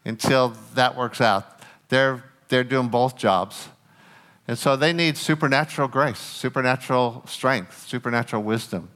until 0.04 0.54
that 0.74 0.96
works 0.96 1.20
out. 1.20 1.60
They're, 1.88 2.22
they're 2.48 2.62
doing 2.62 2.88
both 2.88 3.16
jobs. 3.16 3.68
And 4.46 4.58
so 4.58 4.76
they 4.76 4.92
need 4.92 5.16
supernatural 5.16 5.88
grace, 5.88 6.18
supernatural 6.18 7.24
strength, 7.26 7.86
supernatural 7.88 8.42
wisdom. 8.42 8.90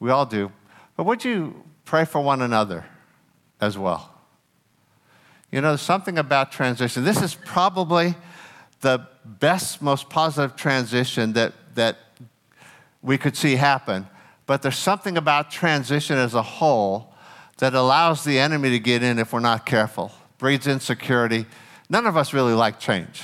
We 0.00 0.10
all 0.10 0.26
do. 0.26 0.50
But 0.96 1.04
would 1.04 1.24
you 1.24 1.64
pray 1.84 2.04
for 2.04 2.20
one 2.20 2.42
another 2.42 2.86
as 3.62 3.78
well? 3.78 4.10
You 5.50 5.60
know, 5.60 5.76
something 5.76 6.18
about 6.18 6.50
transition. 6.50 7.04
This 7.04 7.22
is 7.22 7.34
probably 7.34 8.14
the 8.80 9.06
best, 9.24 9.80
most 9.80 10.10
positive 10.10 10.56
transition 10.56 11.32
that, 11.34 11.52
that 11.76 11.96
we 13.00 13.16
could 13.16 13.36
see 13.36 13.56
happen. 13.56 14.06
But 14.46 14.62
there's 14.62 14.78
something 14.78 15.16
about 15.16 15.50
transition 15.50 16.18
as 16.18 16.34
a 16.34 16.42
whole 16.42 17.14
that 17.58 17.74
allows 17.74 18.24
the 18.24 18.38
enemy 18.38 18.70
to 18.70 18.80
get 18.80 19.02
in 19.02 19.18
if 19.18 19.32
we're 19.32 19.40
not 19.40 19.64
careful, 19.64 20.10
breeds 20.38 20.66
insecurity. 20.66 21.46
None 21.88 22.06
of 22.06 22.16
us 22.16 22.32
really 22.32 22.54
like 22.54 22.80
change. 22.80 23.22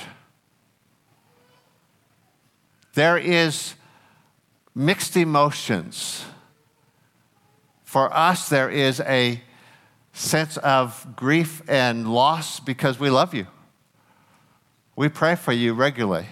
There 2.93 3.17
is 3.17 3.75
mixed 4.73 5.17
emotions. 5.17 6.23
For 7.83 8.15
us, 8.15 8.49
there 8.49 8.69
is 8.69 8.99
a 9.01 9.41
sense 10.13 10.57
of 10.57 11.15
grief 11.15 11.61
and 11.67 12.11
loss 12.11 12.59
because 12.59 12.99
we 12.99 13.09
love 13.09 13.33
you. 13.33 13.47
We 14.95 15.09
pray 15.09 15.35
for 15.35 15.53
you 15.53 15.73
regularly. 15.73 16.27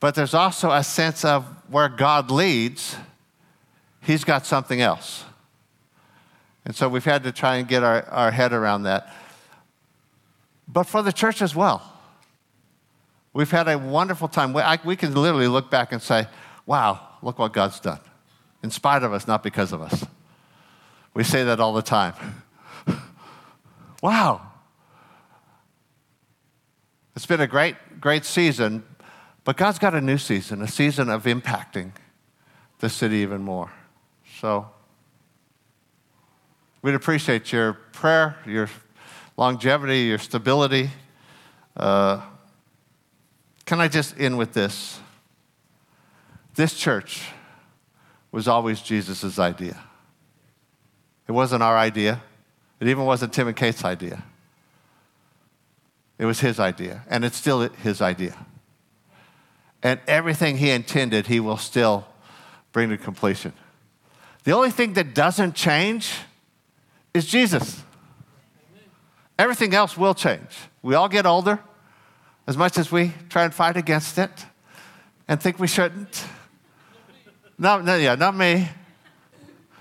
But 0.00 0.14
there's 0.14 0.34
also 0.34 0.70
a 0.70 0.82
sense 0.82 1.24
of 1.24 1.44
where 1.70 1.88
God 1.88 2.30
leads, 2.30 2.96
He's 4.00 4.24
got 4.24 4.46
something 4.46 4.80
else. 4.80 5.24
And 6.64 6.74
so 6.74 6.88
we've 6.88 7.04
had 7.04 7.24
to 7.24 7.32
try 7.32 7.56
and 7.56 7.68
get 7.68 7.82
our, 7.82 8.04
our 8.06 8.30
head 8.30 8.52
around 8.52 8.84
that. 8.84 9.14
But 10.66 10.84
for 10.84 11.02
the 11.02 11.12
church 11.12 11.42
as 11.42 11.54
well. 11.54 11.94
We've 13.32 13.50
had 13.50 13.68
a 13.68 13.78
wonderful 13.78 14.28
time. 14.28 14.52
We, 14.52 14.62
I, 14.62 14.78
we 14.84 14.96
can 14.96 15.14
literally 15.14 15.48
look 15.48 15.70
back 15.70 15.92
and 15.92 16.02
say, 16.02 16.26
wow, 16.66 17.00
look 17.22 17.38
what 17.38 17.52
God's 17.52 17.80
done. 17.80 18.00
In 18.62 18.70
spite 18.70 19.02
of 19.02 19.12
us, 19.12 19.26
not 19.26 19.42
because 19.42 19.72
of 19.72 19.80
us. 19.80 20.04
We 21.18 21.24
say 21.24 21.42
that 21.42 21.58
all 21.58 21.72
the 21.72 21.82
time. 21.82 22.14
wow. 24.04 24.52
It's 27.16 27.26
been 27.26 27.40
a 27.40 27.46
great, 27.48 27.74
great 28.00 28.24
season, 28.24 28.84
but 29.42 29.56
God's 29.56 29.80
got 29.80 29.96
a 29.96 30.00
new 30.00 30.16
season, 30.16 30.62
a 30.62 30.68
season 30.68 31.08
of 31.08 31.24
impacting 31.24 31.90
the 32.78 32.88
city 32.88 33.16
even 33.16 33.42
more. 33.42 33.72
So 34.40 34.68
we'd 36.82 36.94
appreciate 36.94 37.50
your 37.50 37.72
prayer, 37.72 38.36
your 38.46 38.70
longevity, 39.36 40.02
your 40.02 40.18
stability. 40.18 40.88
Uh, 41.76 42.22
can 43.66 43.80
I 43.80 43.88
just 43.88 44.14
end 44.20 44.38
with 44.38 44.52
this? 44.52 45.00
This 46.54 46.74
church 46.74 47.26
was 48.30 48.46
always 48.46 48.80
Jesus' 48.80 49.40
idea. 49.40 49.82
It 51.28 51.32
wasn't 51.32 51.62
our 51.62 51.76
idea. 51.76 52.22
It 52.80 52.88
even 52.88 53.04
wasn't 53.04 53.32
Tim 53.32 53.48
and 53.48 53.56
Kate's 53.56 53.84
idea. 53.84 54.24
It 56.18 56.24
was 56.24 56.40
his 56.40 56.58
idea, 56.58 57.04
and 57.08 57.24
it's 57.24 57.36
still 57.36 57.60
his 57.60 58.00
idea. 58.00 58.34
And 59.82 60.00
everything 60.08 60.56
he 60.56 60.70
intended, 60.70 61.26
he 61.26 61.38
will 61.38 61.58
still 61.58 62.06
bring 62.72 62.88
to 62.88 62.96
completion. 62.96 63.52
The 64.44 64.52
only 64.52 64.70
thing 64.70 64.94
that 64.94 65.14
doesn't 65.14 65.54
change 65.54 66.12
is 67.14 67.26
Jesus. 67.26 67.82
Everything 69.38 69.74
else 69.74 69.96
will 69.96 70.14
change. 70.14 70.48
We 70.82 70.94
all 70.94 71.08
get 71.08 71.26
older, 71.26 71.60
as 72.46 72.56
much 72.56 72.78
as 72.78 72.90
we 72.90 73.12
try 73.28 73.44
and 73.44 73.54
fight 73.54 73.76
against 73.76 74.18
it 74.18 74.30
and 75.28 75.40
think 75.40 75.58
we 75.58 75.68
shouldn't. 75.68 76.24
No, 77.58 77.80
no, 77.80 77.96
yeah, 77.96 78.14
not 78.14 78.34
me. 78.34 78.68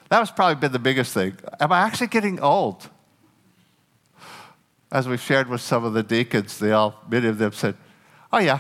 That 0.10 0.20
was 0.20 0.32
probably 0.32 0.56
been 0.56 0.72
the 0.72 0.80
biggest 0.80 1.14
thing. 1.14 1.38
Am 1.60 1.72
I 1.72 1.80
actually 1.80 2.08
getting 2.08 2.40
old? 2.40 2.90
As 4.92 5.08
we've 5.08 5.20
shared 5.20 5.50
with 5.50 5.62
some 5.62 5.84
of 5.84 5.94
the 5.94 6.04
deacons, 6.04 6.60
they 6.60 6.72
all, 6.72 7.04
many 7.10 7.28
of 7.28 7.38
them 7.38 7.52
said, 7.52 7.76
Oh, 8.32 8.40
yeah. 8.40 8.60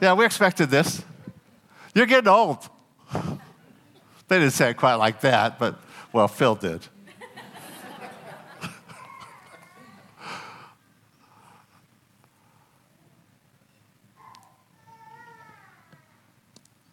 Yeah, 0.00 0.14
we 0.14 0.24
expected 0.24 0.70
this. 0.70 1.02
You're 1.94 2.06
getting 2.06 2.28
old. 2.28 2.68
They 4.28 4.38
didn't 4.38 4.52
say 4.52 4.70
it 4.70 4.76
quite 4.76 4.94
like 4.94 5.20
that, 5.22 5.58
but, 5.58 5.80
well, 6.12 6.28
Phil 6.28 6.54
did. 6.54 6.80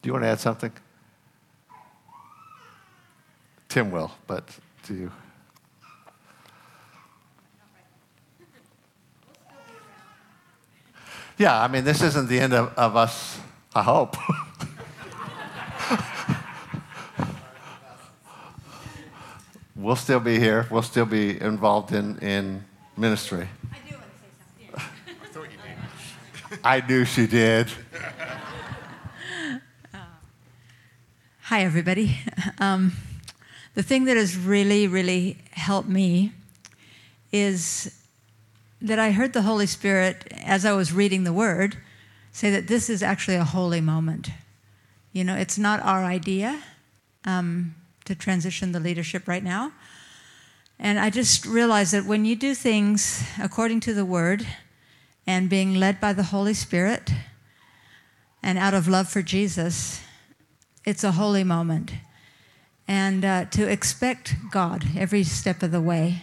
Do 0.02 0.08
you 0.08 0.13
want 0.13 0.24
to 0.24 0.30
add 0.30 0.39
something? 0.39 0.72
Tim 3.69 3.91
will, 3.91 4.12
but 4.27 4.49
do 4.88 4.93
you? 4.93 5.12
Yeah, 11.38 11.62
I 11.62 11.67
mean, 11.67 11.84
this 11.84 12.01
isn't 12.01 12.30
the 12.30 12.39
end 12.39 12.53
of, 12.53 12.73
of 12.75 12.95
us, 12.95 13.39
I 13.75 13.84
hope. 13.84 14.17
we'll 19.75 19.95
still 19.95 20.19
be 20.19 20.39
here. 20.39 20.65
We'll 20.71 20.82
still 20.82 21.06
be 21.06 21.39
involved 21.39 21.93
in, 21.93 22.17
in 22.19 22.65
ministry. 22.97 23.47
I 23.71 23.77
do 23.88 23.95
want 23.95 24.06
to 24.08 24.17
say 24.17 24.30
something. 24.65 25.15
I 25.21 25.27
thought 25.27 25.43
you 25.51 25.58
did. 26.49 26.60
I 26.63 26.82
knew 26.88 27.06
she 27.06 27.27
did. 27.27 27.69
Hi, 31.41 31.62
everybody. 31.63 32.17
Um, 32.60 32.93
the 33.78 33.84
thing 33.84 34.06
that 34.06 34.18
has 34.18 34.36
really, 34.36 34.88
really 34.88 35.38
helped 35.52 35.88
me 35.88 36.32
is 37.32 37.96
that 38.82 38.98
I 38.98 39.12
heard 39.12 39.34
the 39.34 39.44
Holy 39.44 39.68
Spirit, 39.68 40.34
as 40.44 40.66
I 40.66 40.72
was 40.72 40.92
reading 40.92 41.26
the 41.26 41.32
Word, 41.32 41.78
say 42.32 42.50
that 42.50 42.68
this 42.68 42.90
is 42.90 43.04
actually 43.04 43.38
a 43.38 43.44
holy 43.44 43.80
moment. 43.80 44.32
You 45.13 45.24
know, 45.24 45.36
it's 45.36 45.60
not 45.60 45.80
our 45.84 46.04
idea 46.04 46.60
um, 47.24 47.76
to 48.06 48.16
transition 48.16 48.72
the 48.72 48.80
leadership 48.80 49.28
right 49.28 49.44
now. 49.44 49.74
And 50.80 50.98
I 50.98 51.12
just 51.12 51.46
realized 51.46 51.94
that 51.94 52.06
when 52.06 52.26
you 52.26 52.36
do 52.36 52.56
things 52.56 53.24
according 53.40 53.82
to 53.82 53.94
the 53.94 54.06
Word 54.06 54.48
and 55.28 55.52
being 55.52 55.76
led 55.76 56.02
by 56.02 56.13
the 56.13 56.24
Holy 56.24 56.56
Spirit 56.56 57.12
and 58.42 58.58
out 58.58 58.74
of 58.74 58.88
love 58.88 59.08
for 59.08 59.22
Jesus, 59.22 60.02
it's 60.84 61.04
a 61.04 61.12
holy 61.12 61.44
moment. 61.44 61.92
And 62.88 63.26
uh, 63.26 63.45
to 63.45 63.69
expect 63.69 64.36
God 64.52 64.86
every 64.97 65.23
step 65.23 65.62
of 65.62 65.71
the 65.71 65.82
way. 65.82 66.21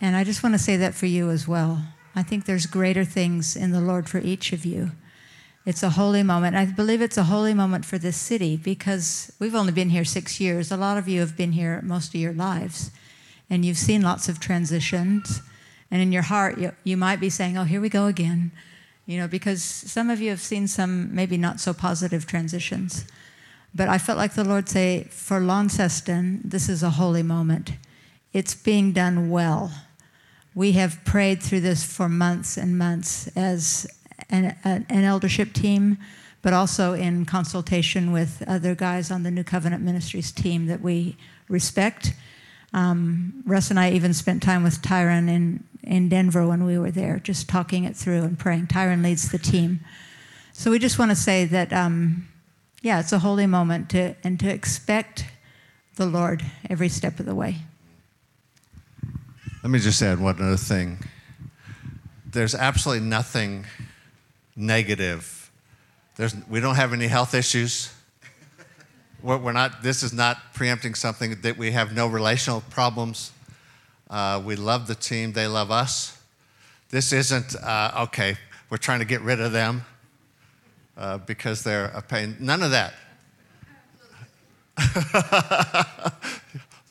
And 0.00 0.14
I 0.14 0.24
just 0.24 0.42
want 0.42 0.54
to 0.54 0.58
say 0.58 0.76
that 0.76 0.94
for 0.94 1.06
you 1.06 1.30
as 1.30 1.48
well. 1.48 1.82
I 2.14 2.22
think 2.22 2.44
there's 2.44 2.66
greater 2.66 3.04
things 3.04 3.56
in 3.56 3.72
the 3.72 3.80
Lord 3.80 4.08
for 4.08 4.18
each 4.18 4.52
of 4.52 4.64
you. 4.64 4.92
It's 5.66 5.82
a 5.82 5.90
holy 5.90 6.22
moment. 6.22 6.56
I 6.56 6.66
believe 6.66 7.00
it's 7.00 7.16
a 7.16 7.24
holy 7.24 7.54
moment 7.54 7.86
for 7.86 7.96
this 7.96 8.18
city 8.18 8.56
because 8.56 9.32
we've 9.38 9.54
only 9.54 9.72
been 9.72 9.88
here 9.88 10.04
six 10.04 10.38
years. 10.38 10.70
A 10.70 10.76
lot 10.76 10.98
of 10.98 11.08
you 11.08 11.20
have 11.20 11.36
been 11.36 11.52
here 11.52 11.80
most 11.82 12.14
of 12.14 12.20
your 12.20 12.34
lives, 12.34 12.90
and 13.48 13.64
you've 13.64 13.78
seen 13.78 14.02
lots 14.02 14.28
of 14.28 14.38
transitions. 14.38 15.40
And 15.90 16.02
in 16.02 16.12
your 16.12 16.22
heart, 16.22 16.58
you, 16.58 16.72
you 16.84 16.98
might 16.98 17.18
be 17.18 17.30
saying, 17.30 17.56
Oh, 17.56 17.64
here 17.64 17.80
we 17.80 17.88
go 17.88 18.06
again. 18.06 18.52
You 19.06 19.18
know, 19.18 19.28
because 19.28 19.62
some 19.62 20.10
of 20.10 20.20
you 20.20 20.30
have 20.30 20.40
seen 20.40 20.68
some 20.68 21.14
maybe 21.14 21.38
not 21.38 21.60
so 21.60 21.72
positive 21.72 22.26
transitions. 22.26 23.06
But 23.74 23.88
I 23.88 23.98
felt 23.98 24.18
like 24.18 24.34
the 24.34 24.44
Lord 24.44 24.68
say, 24.68 25.04
for 25.10 25.40
Launceston, 25.40 26.40
this 26.44 26.68
is 26.68 26.82
a 26.82 26.90
holy 26.90 27.24
moment. 27.24 27.72
It's 28.32 28.54
being 28.54 28.92
done 28.92 29.30
well. 29.30 29.72
We 30.54 30.72
have 30.72 31.04
prayed 31.04 31.42
through 31.42 31.60
this 31.60 31.84
for 31.84 32.08
months 32.08 32.56
and 32.56 32.78
months 32.78 33.26
as 33.36 33.86
an, 34.30 34.56
an 34.62 34.86
eldership 34.90 35.52
team, 35.52 35.98
but 36.40 36.52
also 36.52 36.92
in 36.92 37.24
consultation 37.24 38.12
with 38.12 38.44
other 38.46 38.76
guys 38.76 39.10
on 39.10 39.24
the 39.24 39.30
New 39.32 39.42
Covenant 39.42 39.82
Ministries 39.82 40.30
team 40.30 40.66
that 40.66 40.80
we 40.80 41.16
respect. 41.48 42.14
Um, 42.72 43.42
Russ 43.44 43.70
and 43.70 43.80
I 43.80 43.90
even 43.90 44.14
spent 44.14 44.42
time 44.42 44.62
with 44.62 44.82
Tyrone 44.82 45.28
in, 45.28 45.64
in 45.82 46.08
Denver 46.08 46.46
when 46.46 46.64
we 46.64 46.78
were 46.78 46.92
there, 46.92 47.18
just 47.18 47.48
talking 47.48 47.82
it 47.84 47.96
through 47.96 48.22
and 48.22 48.38
praying. 48.38 48.68
Tyrone 48.68 49.02
leads 49.02 49.30
the 49.32 49.38
team. 49.38 49.80
So 50.52 50.70
we 50.70 50.78
just 50.78 50.98
want 50.98 51.10
to 51.10 51.16
say 51.16 51.44
that, 51.46 51.72
um, 51.72 52.28
yeah, 52.84 53.00
it's 53.00 53.12
a 53.12 53.18
holy 53.18 53.46
moment 53.46 53.90
to, 53.90 54.14
and 54.22 54.38
to 54.38 54.48
expect 54.48 55.26
the 55.96 56.06
Lord 56.06 56.44
every 56.70 56.88
step 56.88 57.18
of 57.18 57.26
the 57.26 57.34
way. 57.34 57.56
Let 59.62 59.70
me 59.70 59.80
just 59.80 60.00
add 60.02 60.20
one 60.20 60.40
other 60.40 60.56
thing. 60.56 60.98
There's 62.24 62.54
absolutely 62.54 63.08
nothing 63.08 63.66
negative 64.54 65.44
there's, 66.16 66.34
we 66.48 66.60
don't 66.60 66.76
have 66.76 66.92
any 66.92 67.08
health 67.08 67.34
issues. 67.34 67.92
We're, 69.20 69.38
we're 69.38 69.52
not, 69.52 69.82
this 69.82 70.04
is 70.04 70.12
not 70.12 70.38
preempting 70.54 70.94
something 70.94 71.40
that 71.42 71.58
we 71.58 71.72
have 71.72 71.92
no 71.92 72.06
relational 72.06 72.60
problems. 72.70 73.32
Uh, 74.08 74.40
we 74.44 74.54
love 74.54 74.86
the 74.86 74.94
team, 74.94 75.32
they 75.32 75.48
love 75.48 75.72
us. 75.72 76.16
This 76.90 77.12
isn't, 77.12 77.56
uh, 77.56 78.04
okay, 78.04 78.36
we're 78.70 78.76
trying 78.76 79.00
to 79.00 79.04
get 79.04 79.22
rid 79.22 79.40
of 79.40 79.50
them 79.50 79.84
uh, 80.96 81.18
because 81.18 81.62
they're 81.62 81.86
a 81.86 82.02
pain. 82.02 82.36
None 82.40 82.62
of 82.62 82.70
that. 82.70 82.94
a 84.76 86.12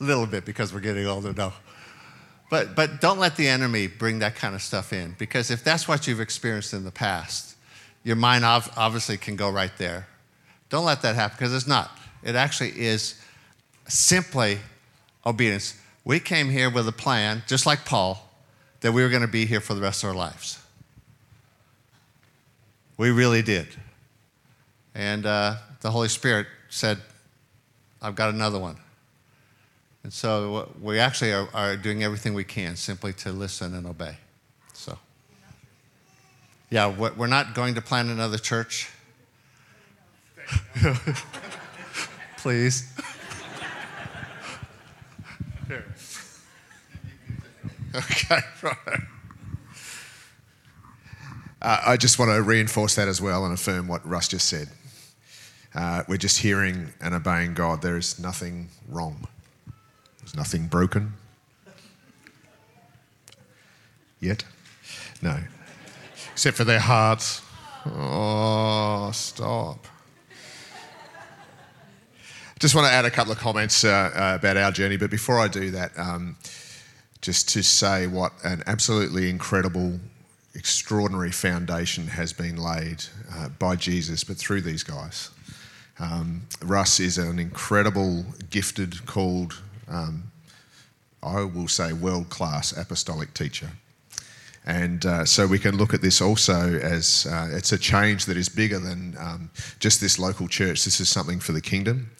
little 0.00 0.26
bit 0.26 0.44
because 0.44 0.72
we're 0.72 0.80
getting 0.80 1.06
older, 1.06 1.32
no. 1.32 1.52
But, 2.50 2.76
but 2.76 3.00
don't 3.00 3.18
let 3.18 3.36
the 3.36 3.48
enemy 3.48 3.86
bring 3.86 4.20
that 4.20 4.36
kind 4.36 4.54
of 4.54 4.62
stuff 4.62 4.92
in 4.92 5.16
because 5.18 5.50
if 5.50 5.64
that's 5.64 5.88
what 5.88 6.06
you've 6.06 6.20
experienced 6.20 6.72
in 6.72 6.84
the 6.84 6.90
past, 6.90 7.56
your 8.04 8.16
mind 8.16 8.44
obviously 8.44 9.16
can 9.16 9.34
go 9.36 9.50
right 9.50 9.72
there. 9.78 10.06
Don't 10.68 10.84
let 10.84 11.02
that 11.02 11.14
happen 11.14 11.36
because 11.38 11.54
it's 11.54 11.66
not. 11.66 11.98
It 12.22 12.34
actually 12.34 12.78
is 12.78 13.20
simply 13.88 14.58
obedience. 15.26 15.74
We 16.04 16.20
came 16.20 16.50
here 16.50 16.70
with 16.70 16.86
a 16.86 16.92
plan, 16.92 17.42
just 17.46 17.66
like 17.66 17.84
Paul, 17.84 18.30
that 18.80 18.92
we 18.92 19.02
were 19.02 19.08
going 19.08 19.22
to 19.22 19.28
be 19.28 19.46
here 19.46 19.60
for 19.60 19.74
the 19.74 19.80
rest 19.80 20.04
of 20.04 20.10
our 20.10 20.14
lives. 20.14 20.58
We 22.96 23.10
really 23.10 23.42
did. 23.42 23.68
And 24.94 25.26
uh, 25.26 25.56
the 25.80 25.90
Holy 25.90 26.08
Spirit 26.08 26.46
said, 26.68 26.98
I've 28.00 28.14
got 28.14 28.32
another 28.32 28.58
one. 28.58 28.76
And 30.04 30.12
so 30.12 30.72
we 30.80 30.98
actually 30.98 31.32
are, 31.32 31.48
are 31.54 31.76
doing 31.76 32.04
everything 32.04 32.34
we 32.34 32.44
can 32.44 32.76
simply 32.76 33.12
to 33.14 33.32
listen 33.32 33.74
and 33.74 33.86
obey. 33.86 34.18
So, 34.74 34.98
yeah, 36.70 36.88
we're 36.88 37.26
not 37.26 37.54
going 37.54 37.74
to 37.76 37.80
plant 37.80 38.10
another 38.10 38.38
church. 38.38 38.90
Please. 42.36 42.92
okay, 47.94 48.40
right. 48.62 48.76
Uh, 51.62 51.80
I 51.86 51.96
just 51.96 52.18
want 52.18 52.30
to 52.30 52.42
reinforce 52.42 52.94
that 52.96 53.08
as 53.08 53.22
well 53.22 53.46
and 53.46 53.54
affirm 53.54 53.88
what 53.88 54.06
Russ 54.06 54.28
just 54.28 54.46
said. 54.46 54.68
Uh, 55.74 56.04
we're 56.08 56.16
just 56.16 56.38
hearing 56.38 56.92
and 57.00 57.14
obeying 57.14 57.54
God. 57.54 57.82
There 57.82 57.96
is 57.96 58.18
nothing 58.18 58.68
wrong, 58.88 59.26
there's 60.20 60.34
nothing 60.34 60.66
broken. 60.66 61.14
Yet? 64.20 64.44
No 65.20 65.38
except 66.34 66.56
for 66.56 66.64
their 66.64 66.80
hearts. 66.80 67.42
Oh, 67.86 69.10
stop. 69.12 69.86
Just 72.58 72.74
want 72.74 72.88
to 72.88 72.92
add 72.92 73.04
a 73.04 73.10
couple 73.10 73.32
of 73.32 73.38
comments 73.38 73.84
uh, 73.84 74.10
uh, 74.14 74.36
about 74.38 74.56
our 74.56 74.72
journey, 74.72 74.96
but 74.96 75.10
before 75.10 75.38
I 75.38 75.46
do 75.46 75.70
that, 75.70 75.96
um, 75.96 76.36
just 77.20 77.48
to 77.50 77.62
say 77.62 78.08
what 78.08 78.32
an 78.42 78.64
absolutely 78.66 79.30
incredible, 79.30 80.00
extraordinary 80.54 81.30
foundation 81.30 82.08
has 82.08 82.32
been 82.32 82.56
laid 82.56 83.04
uh, 83.32 83.50
by 83.50 83.76
Jesus, 83.76 84.24
but 84.24 84.36
through 84.36 84.62
these 84.62 84.82
guys. 84.82 85.30
Um, 85.98 86.42
Russ 86.62 87.00
is 87.00 87.18
an 87.18 87.38
incredible, 87.38 88.24
gifted, 88.50 89.06
called, 89.06 89.60
um, 89.88 90.24
I 91.22 91.44
will 91.44 91.68
say, 91.68 91.92
world 91.92 92.28
class 92.30 92.76
apostolic 92.76 93.32
teacher. 93.34 93.70
And 94.66 95.04
uh, 95.04 95.24
so 95.24 95.46
we 95.46 95.58
can 95.58 95.76
look 95.76 95.92
at 95.92 96.00
this 96.00 96.20
also 96.20 96.78
as 96.78 97.26
uh, 97.30 97.50
it's 97.52 97.72
a 97.72 97.78
change 97.78 98.24
that 98.24 98.36
is 98.36 98.48
bigger 98.48 98.78
than 98.78 99.14
um, 99.18 99.50
just 99.78 100.00
this 100.00 100.18
local 100.18 100.48
church. 100.48 100.84
This 100.84 101.00
is 101.00 101.08
something 101.08 101.38
for 101.38 101.52
the 101.52 101.60
kingdom. 101.60 102.10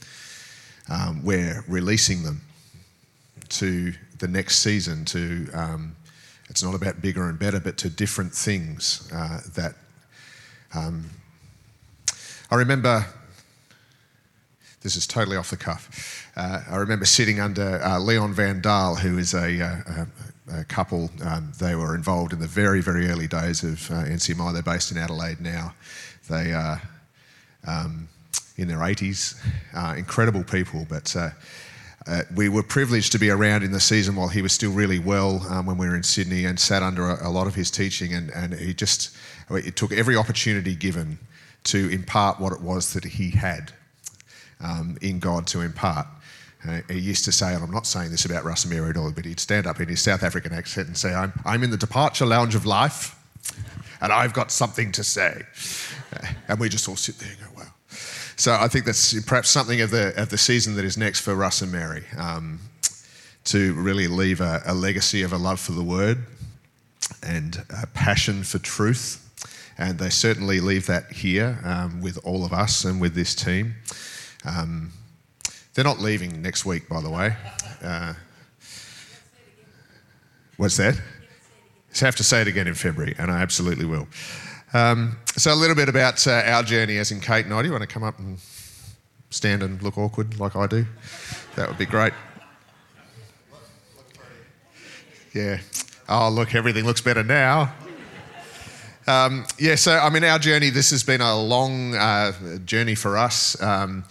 Um, 0.91 1.25
we're 1.25 1.65
releasing 1.67 2.23
them 2.23 2.43
to 3.49 3.95
the 4.19 4.29
next 4.29 4.59
season. 4.59 5.07
To 5.07 5.49
um, 5.55 5.97
it's 6.51 6.63
not 6.63 6.75
about 6.75 7.01
bigger 7.01 7.29
and 7.31 7.39
better, 7.39 7.61
but 7.61 7.79
to 7.79 7.89
different 7.89 8.33
things 8.33 9.09
uh, 9.13 9.41
that. 9.55 9.75
Um, 10.75 11.11
I 12.51 12.57
remember. 12.57 13.07
This 14.85 14.97
is 14.97 15.07
totally 15.07 15.39
off 15.39 15.49
the 15.49 15.57
cuff. 15.57 16.31
Uh, 16.37 16.61
I 16.69 16.77
remember 16.77 17.07
sitting 17.07 17.41
under 17.41 17.83
uh, 17.83 17.99
Leon 17.99 18.35
Van 18.35 18.61
Dahl, 18.61 18.97
who 18.97 19.17
is 19.17 19.33
a, 19.33 19.63
uh, 19.63 20.07
a, 20.53 20.61
a 20.61 20.65
couple. 20.65 21.11
Um, 21.25 21.53
they 21.59 21.75
were 21.75 21.95
involved 21.95 22.35
in 22.35 22.39
the 22.39 22.47
very, 22.47 22.83
very 22.83 23.09
early 23.09 23.27
days 23.27 23.65
of 23.65 23.91
uh, 23.91 24.05
NCMI. 24.05 24.53
They're 24.53 24.63
based 24.63 24.93
in 24.93 24.99
Adelaide 24.99 25.41
now. 25.41 25.75
They 26.29 26.53
are 26.53 26.83
um, 27.67 28.09
in 28.59 28.69
their 28.69 28.81
80s. 28.81 29.43
Uh, 29.75 29.95
incredible 29.97 30.45
people, 30.45 30.87
but 30.87 31.17
uh, 31.17 31.31
uh, 32.07 32.21
we 32.37 32.51
were 32.51 32.63
privileged 32.63 33.11
to 33.13 33.19
be 33.19 33.31
around 33.31 33.63
in 33.63 33.73
the 33.73 33.81
season 33.81 34.15
while 34.17 34.29
he 34.29 34.43
was 34.43 34.53
still 34.53 34.73
really 34.73 34.99
well 34.99 35.47
um, 35.49 35.65
when 35.65 35.79
we 35.79 35.89
were 35.89 35.97
in 35.97 36.03
Sydney 36.03 36.45
and 36.45 36.61
sat 36.61 36.83
under 36.83 37.09
a, 37.09 37.27
a 37.27 37.31
lot 37.31 37.47
of 37.47 37.55
his 37.55 37.71
teaching. 37.71 38.13
And, 38.13 38.31
and 38.33 38.53
he 38.53 38.75
just 38.75 39.17
it 39.51 39.77
took 39.77 39.93
every 39.93 40.15
opportunity 40.15 40.75
given 40.75 41.19
to 41.65 41.89
impart 41.89 42.39
what 42.39 42.53
it 42.53 42.61
was 42.61 42.93
that 42.93 43.05
he 43.05 43.31
had 43.31 43.73
um, 44.65 44.97
in 45.03 45.19
God 45.19 45.47
to 45.49 45.61
impart. 45.61 46.07
Uh, 46.67 46.81
he 46.89 46.99
used 46.99 47.25
to 47.27 47.33
say, 47.33 47.55
and 47.55 47.63
I'm 47.63 47.71
not 47.71 47.87
saying 47.87 48.11
this 48.11 48.25
about 48.25 48.45
Russ 48.45 48.65
and 48.65 48.73
Mary 48.73 48.89
at 48.89 48.97
all, 48.97 49.11
but 49.13 49.27
he'd 49.27 49.39
stand 49.39 49.67
up 49.67 49.81
in 49.81 49.89
his 49.89 50.01
South 50.01 50.23
African 50.23 50.53
accent 50.53 50.89
and 50.89 50.97
say, 50.97 51.13
I'm, 51.13 51.33
I'm 51.45 51.63
in 51.63 51.71
the 51.71 51.77
departure 51.77 52.25
lounge 52.25 52.55
of 52.55 52.65
life, 52.65 53.15
and 54.01 54.11
I've 54.13 54.33
got 54.33 54.51
something 54.51 54.91
to 54.93 55.05
say. 55.05 55.43
Uh, 56.13 56.27
and 56.49 56.59
we 56.59 56.71
just 56.71 56.89
all 56.89 56.97
sit 56.97 57.19
there 57.19 57.29
and 57.31 57.39
go, 57.39 57.61
wow. 57.61 57.69
So 58.37 58.57
I 58.59 58.69
think 58.69 58.87
that's 58.87 59.23
perhaps 59.25 59.51
something 59.51 59.83
of 59.83 59.91
the, 59.91 60.21
of 60.21 60.31
the 60.31 60.39
season 60.39 60.75
that 60.77 60.85
is 60.85 60.97
next 60.97 61.21
for 61.21 61.35
Russ 61.35 61.61
and 61.61 61.71
Mary, 61.71 62.05
um, 62.17 62.59
to 63.45 63.75
really 63.75 64.09
leave 64.09 64.41
a, 64.41 64.63
a 64.65 64.75
legacy 64.75 65.23
of 65.23 65.35
a 65.35 65.39
love 65.39 65.61
for 65.61 65.73
the 65.73 65.85
word 65.85 66.19
and 67.23 67.63
a 67.83 67.87
passion 67.89 68.43
for 68.43 68.59
truth. 68.59 69.21
And 69.77 69.99
they 69.99 70.09
certainly 70.09 70.61
leave 70.61 70.87
that 70.87 71.13
here 71.13 71.59
um, 71.65 72.01
with 72.01 72.19
all 72.25 72.45
of 72.45 72.53
us 72.53 72.85
and 72.85 73.01
with 73.01 73.15
this 73.15 73.35
team. 73.35 73.75
Um, 74.45 74.93
they're 75.75 75.85
not 75.85 76.01
leaving 76.01 76.43
next 76.43 76.65
week, 76.65 76.89
by 76.89 77.01
the 77.01 77.11
way. 77.11 77.37
Uh, 77.83 78.15
what's 80.57 80.77
that? 80.77 81.01
So 81.93 82.07
I 82.07 82.09
have 82.09 82.17
to 82.17 82.25
say 82.25 82.41
it 82.41 82.49
again 82.49 82.67
in 82.67 82.75
February, 82.75 83.15
and 83.19 83.31
I 83.31 83.41
absolutely 83.41 83.87
will. 83.87 84.09
Um, 84.73 85.17
so 85.37 85.53
a 85.53 85.55
little 85.55 85.77
bit 85.77 85.89
about 85.89 86.27
uh, 86.27 86.43
our 86.47 86.63
journey, 86.63 86.99
as 86.99 87.13
in 87.13 87.21
Kate 87.21 87.45
and 87.45 87.55
I. 87.55 87.63
Do 87.63 87.69
you 87.69 87.73
want 87.73 87.83
to 87.83 87.89
come 87.89 88.03
up 88.03 88.19
and 88.19 88.39
stand 89.31 89.63
and 89.63 89.83
look 89.83 89.97
awkward 89.97 90.39
like 90.39 90.57
I 90.57 90.67
do? 90.67 90.87
That 91.57 91.69
would 91.69 91.79
be 91.79 91.87
great. 91.87 92.13
Yeah. 95.33 95.59
Oh, 96.09 96.29
look, 96.29 96.55
everything 96.55 96.85
looks 96.85 97.01
better 97.01 97.25
now. 97.25 97.73
Um, 99.07 99.45
yeah, 99.59 99.75
so 99.75 99.93
I 99.93 100.09
mean, 100.11 100.25
our 100.25 100.39
journey, 100.39 100.71
this 100.71 100.91
has 100.91 101.03
been 101.03 101.21
a 101.21 101.37
long 101.37 101.95
uh, 101.95 102.59
journey 102.65 102.95
for 102.95 103.19
us. 103.19 103.61
Um, 103.61 104.05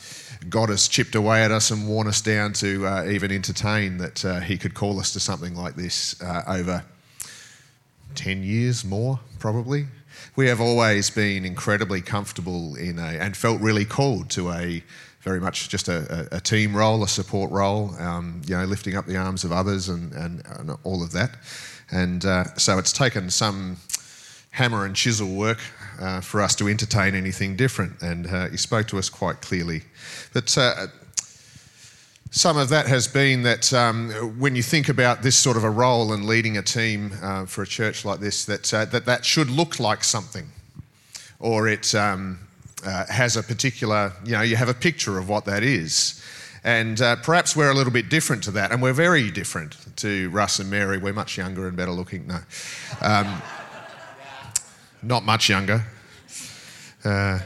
God 0.49 0.69
has 0.69 0.87
chipped 0.87 1.15
away 1.15 1.43
at 1.43 1.51
us 1.51 1.71
and 1.71 1.87
worn 1.87 2.07
us 2.07 2.21
down 2.21 2.53
to 2.53 2.85
uh, 2.85 3.05
even 3.05 3.31
entertain 3.31 3.97
that 3.97 4.23
uh, 4.25 4.39
He 4.39 4.57
could 4.57 4.73
call 4.73 4.99
us 4.99 5.13
to 5.13 5.19
something 5.19 5.55
like 5.55 5.75
this 5.75 6.21
uh, 6.21 6.43
over 6.47 6.83
10 8.15 8.43
years 8.43 8.85
more, 8.85 9.19
probably. 9.39 9.85
We 10.35 10.47
have 10.47 10.61
always 10.61 11.09
been 11.09 11.45
incredibly 11.45 12.01
comfortable 12.01 12.75
in 12.75 12.99
a, 12.99 13.17
and 13.19 13.35
felt 13.35 13.61
really 13.61 13.85
called 13.85 14.29
to 14.31 14.51
a 14.51 14.83
very 15.21 15.39
much 15.39 15.69
just 15.69 15.87
a, 15.87 16.27
a, 16.31 16.41
team 16.41 16.75
role, 16.75 17.03
a 17.03 17.07
support 17.07 17.49
role, 17.51 17.95
um, 17.97 18.41
you 18.45 18.57
know, 18.57 18.65
lifting 18.65 18.95
up 18.95 19.05
the 19.05 19.15
arms 19.15 19.45
of 19.45 19.53
others 19.53 19.87
and, 19.87 20.11
and, 20.13 20.43
and 20.57 20.77
all 20.83 21.01
of 21.01 21.13
that. 21.13 21.37
And 21.91 22.25
uh, 22.25 22.43
so 22.55 22.77
it's 22.77 22.91
taken 22.91 23.29
some 23.29 23.77
hammer 24.51 24.85
and 24.85 24.95
chisel 24.95 25.33
work 25.33 25.59
uh, 25.99 26.21
for 26.21 26.41
us 26.41 26.55
to 26.55 26.67
entertain 26.67 27.15
anything 27.15 27.55
different. 27.55 28.01
And 28.01 28.27
uh, 28.27 28.49
he 28.49 28.57
spoke 28.57 28.87
to 28.89 28.97
us 28.97 29.09
quite 29.09 29.41
clearly. 29.41 29.83
But 30.33 30.57
uh, 30.57 30.87
some 32.31 32.57
of 32.57 32.69
that 32.69 32.87
has 32.87 33.07
been 33.07 33.43
that 33.43 33.73
um, 33.73 34.09
when 34.39 34.55
you 34.55 34.63
think 34.63 34.89
about 34.89 35.21
this 35.21 35.35
sort 35.35 35.57
of 35.57 35.63
a 35.63 35.69
role 35.69 36.13
and 36.13 36.25
leading 36.25 36.57
a 36.57 36.63
team 36.63 37.11
uh, 37.21 37.45
for 37.45 37.63
a 37.63 37.67
church 37.67 38.05
like 38.05 38.19
this, 38.19 38.45
that, 38.45 38.73
uh, 38.73 38.85
that 38.85 39.05
that 39.05 39.25
should 39.25 39.49
look 39.49 39.79
like 39.79 40.03
something, 40.03 40.47
or 41.39 41.67
it. 41.67 41.93
Um, 41.95 42.39
uh, 42.85 43.05
has 43.07 43.37
a 43.37 43.43
particular, 43.43 44.11
you 44.25 44.33
know, 44.33 44.41
you 44.41 44.55
have 44.55 44.69
a 44.69 44.73
picture 44.73 45.17
of 45.17 45.29
what 45.29 45.45
that 45.45 45.63
is. 45.63 46.21
And 46.63 47.01
uh, 47.01 47.17
perhaps 47.17 47.55
we're 47.55 47.71
a 47.71 47.73
little 47.73 47.91
bit 47.91 48.09
different 48.09 48.43
to 48.43 48.51
that, 48.51 48.71
and 48.71 48.81
we're 48.81 48.93
very 48.93 49.29
different 49.31 49.75
to 49.97 50.29
Russ 50.29 50.59
and 50.59 50.69
Mary. 50.69 50.97
We're 50.97 51.13
much 51.13 51.37
younger 51.37 51.67
and 51.67 51.75
better 51.75 51.91
looking. 51.91 52.27
No. 52.27 52.39
Um, 53.01 53.41
not 55.03 55.25
much 55.25 55.49
younger. 55.49 55.83
Uh, 57.03 57.39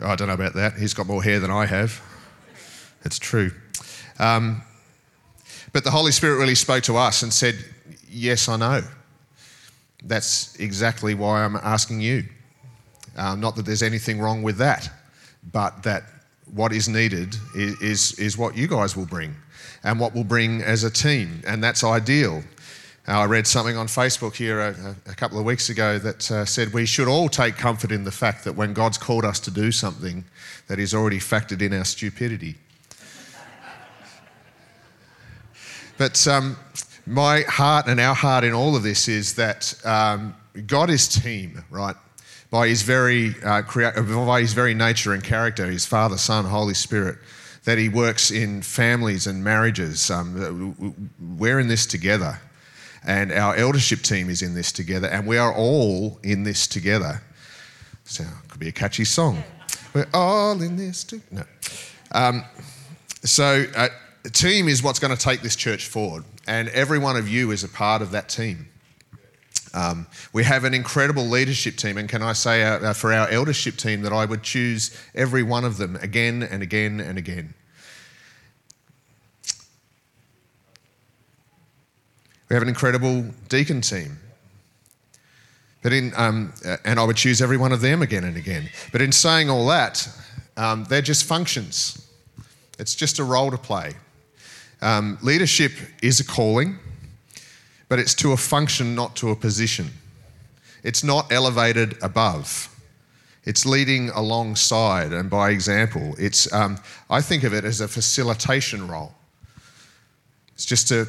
I 0.00 0.14
don't 0.14 0.28
know 0.28 0.34
about 0.34 0.54
that. 0.54 0.74
He's 0.74 0.94
got 0.94 1.06
more 1.06 1.22
hair 1.22 1.40
than 1.40 1.50
I 1.50 1.66
have. 1.66 2.00
It's 3.04 3.18
true. 3.18 3.50
Um, 4.18 4.62
but 5.72 5.84
the 5.84 5.90
Holy 5.90 6.12
Spirit 6.12 6.38
really 6.38 6.54
spoke 6.54 6.84
to 6.84 6.96
us 6.96 7.22
and 7.22 7.32
said, 7.32 7.56
Yes, 8.10 8.48
I 8.48 8.56
know. 8.56 8.82
That's 10.02 10.56
exactly 10.56 11.14
why 11.14 11.44
I'm 11.44 11.56
asking 11.56 12.00
you. 12.00 12.24
Uh, 13.16 13.34
not 13.34 13.56
that 13.56 13.66
there's 13.66 13.82
anything 13.82 14.20
wrong 14.20 14.42
with 14.42 14.56
that, 14.58 14.88
but 15.52 15.82
that 15.82 16.04
what 16.54 16.72
is 16.72 16.88
needed 16.88 17.36
is, 17.54 17.80
is, 17.82 18.18
is 18.18 18.38
what 18.38 18.56
you 18.56 18.66
guys 18.66 18.96
will 18.96 19.06
bring 19.06 19.34
and 19.84 20.00
what 20.00 20.14
we'll 20.14 20.24
bring 20.24 20.62
as 20.62 20.84
a 20.84 20.90
team, 20.90 21.42
and 21.46 21.62
that's 21.62 21.84
ideal. 21.84 22.42
Uh, 23.08 23.20
I 23.20 23.24
read 23.24 23.46
something 23.46 23.78
on 23.78 23.86
Facebook 23.86 24.34
here 24.36 24.60
a, 24.60 24.94
a 25.06 25.14
couple 25.14 25.38
of 25.38 25.46
weeks 25.46 25.70
ago 25.70 25.98
that 25.98 26.30
uh, 26.30 26.44
said 26.44 26.74
we 26.74 26.84
should 26.84 27.08
all 27.08 27.30
take 27.30 27.56
comfort 27.56 27.90
in 27.90 28.04
the 28.04 28.10
fact 28.10 28.44
that 28.44 28.52
when 28.52 28.74
God's 28.74 28.98
called 28.98 29.24
us 29.24 29.40
to 29.40 29.50
do 29.50 29.72
something, 29.72 30.26
that 30.66 30.78
He's 30.78 30.92
already 30.92 31.18
factored 31.18 31.62
in 31.62 31.72
our 31.72 31.86
stupidity. 31.86 32.56
but 35.96 36.28
um, 36.28 36.58
my 37.06 37.40
heart 37.48 37.86
and 37.86 37.98
our 37.98 38.14
heart 38.14 38.44
in 38.44 38.52
all 38.52 38.76
of 38.76 38.82
this 38.82 39.08
is 39.08 39.36
that 39.36 39.74
um, 39.86 40.36
God 40.66 40.90
is 40.90 41.08
team, 41.08 41.64
right? 41.70 41.96
By 42.50 42.68
his 42.68 42.82
very 42.82 43.34
uh, 43.42 43.62
crea- 43.62 43.92
by 43.92 44.42
his 44.42 44.52
very 44.52 44.74
nature 44.74 45.14
and 45.14 45.24
character, 45.24 45.64
his 45.64 45.86
Father, 45.86 46.18
Son, 46.18 46.44
Holy 46.44 46.74
Spirit, 46.74 47.16
that 47.64 47.78
he 47.78 47.88
works 47.88 48.30
in 48.30 48.60
families 48.60 49.26
and 49.26 49.42
marriages. 49.42 50.10
Um, 50.10 51.06
we're 51.38 51.58
in 51.58 51.68
this 51.68 51.86
together, 51.86 52.38
and 53.06 53.32
our 53.32 53.56
eldership 53.56 54.02
team 54.02 54.28
is 54.30 54.42
in 54.42 54.54
this 54.54 54.72
together, 54.72 55.08
and 55.08 55.26
we 55.26 55.38
are 55.38 55.54
all 55.54 56.18
in 56.22 56.42
this 56.42 56.66
together. 56.66 57.22
So 58.04 58.24
it 58.24 58.48
could 58.48 58.60
be 58.60 58.68
a 58.68 58.72
catchy 58.72 59.04
song. 59.04 59.42
We're 59.94 60.08
all 60.14 60.60
in 60.62 60.76
this 60.76 61.04
together. 61.04 61.46
No. 62.12 62.18
Um, 62.18 62.44
so. 63.24 63.64
Uh, 63.76 63.88
team 64.32 64.68
is 64.68 64.82
what's 64.82 64.98
going 64.98 65.16
to 65.16 65.22
take 65.22 65.40
this 65.40 65.56
church 65.56 65.86
forward 65.86 66.22
and 66.48 66.70
every 66.70 66.98
one 66.98 67.16
of 67.16 67.28
you 67.28 67.50
is 67.50 67.62
a 67.62 67.68
part 67.68 68.00
of 68.00 68.10
that 68.12 68.28
team. 68.30 68.68
Um, 69.74 70.06
we 70.32 70.44
have 70.44 70.64
an 70.64 70.72
incredible 70.72 71.24
leadership 71.24 71.76
team, 71.76 71.98
and 71.98 72.08
can 72.08 72.22
I 72.22 72.32
say 72.32 72.64
uh, 72.64 72.78
uh, 72.78 72.92
for 72.94 73.12
our 73.12 73.28
eldership 73.28 73.76
team 73.76 74.00
that 74.02 74.14
I 74.14 74.24
would 74.24 74.42
choose 74.42 74.98
every 75.14 75.42
one 75.42 75.64
of 75.64 75.76
them 75.76 75.96
again 75.96 76.42
and 76.42 76.62
again 76.62 77.00
and 77.00 77.18
again. 77.18 77.52
We 82.48 82.54
have 82.54 82.62
an 82.62 82.68
incredible 82.68 83.26
deacon 83.48 83.80
team. 83.80 84.18
But 85.82 85.92
in, 85.92 86.12
um, 86.16 86.52
uh, 86.64 86.76
and 86.84 86.98
I 86.98 87.04
would 87.04 87.16
choose 87.16 87.40
every 87.40 87.56
one 87.56 87.72
of 87.72 87.80
them 87.80 88.02
again 88.02 88.24
and 88.24 88.36
again. 88.36 88.68
But 88.90 89.02
in 89.02 89.12
saying 89.12 89.48
all 89.48 89.66
that, 89.68 90.08
um, 90.56 90.84
they're 90.88 91.02
just 91.02 91.24
functions. 91.24 92.06
It's 92.78 92.94
just 92.94 93.18
a 93.18 93.24
role 93.24 93.50
to 93.50 93.58
play. 93.58 93.94
Um, 94.80 95.18
leadership 95.22 95.72
is 96.02 96.20
a 96.20 96.24
calling, 96.24 96.78
but 97.88 97.98
it's 97.98 98.14
to 98.14 98.32
a 98.32 98.36
function, 98.36 98.94
not 98.94 99.14
to 99.16 99.30
a 99.30 99.36
position. 99.36 99.90
It's 100.82 101.04
not 101.04 101.30
elevated 101.32 101.96
above. 102.02 102.74
It's 103.44 103.64
leading 103.64 104.10
alongside 104.10 105.12
and 105.12 105.30
by 105.30 105.50
example. 105.50 106.14
It's, 106.18 106.52
um, 106.52 106.78
I 107.08 107.20
think 107.20 107.44
of 107.44 107.54
it 107.54 107.64
as 107.64 107.80
a 107.80 107.88
facilitation 107.88 108.88
role. 108.88 109.14
It's 110.54 110.66
just 110.66 110.88
to 110.88 111.06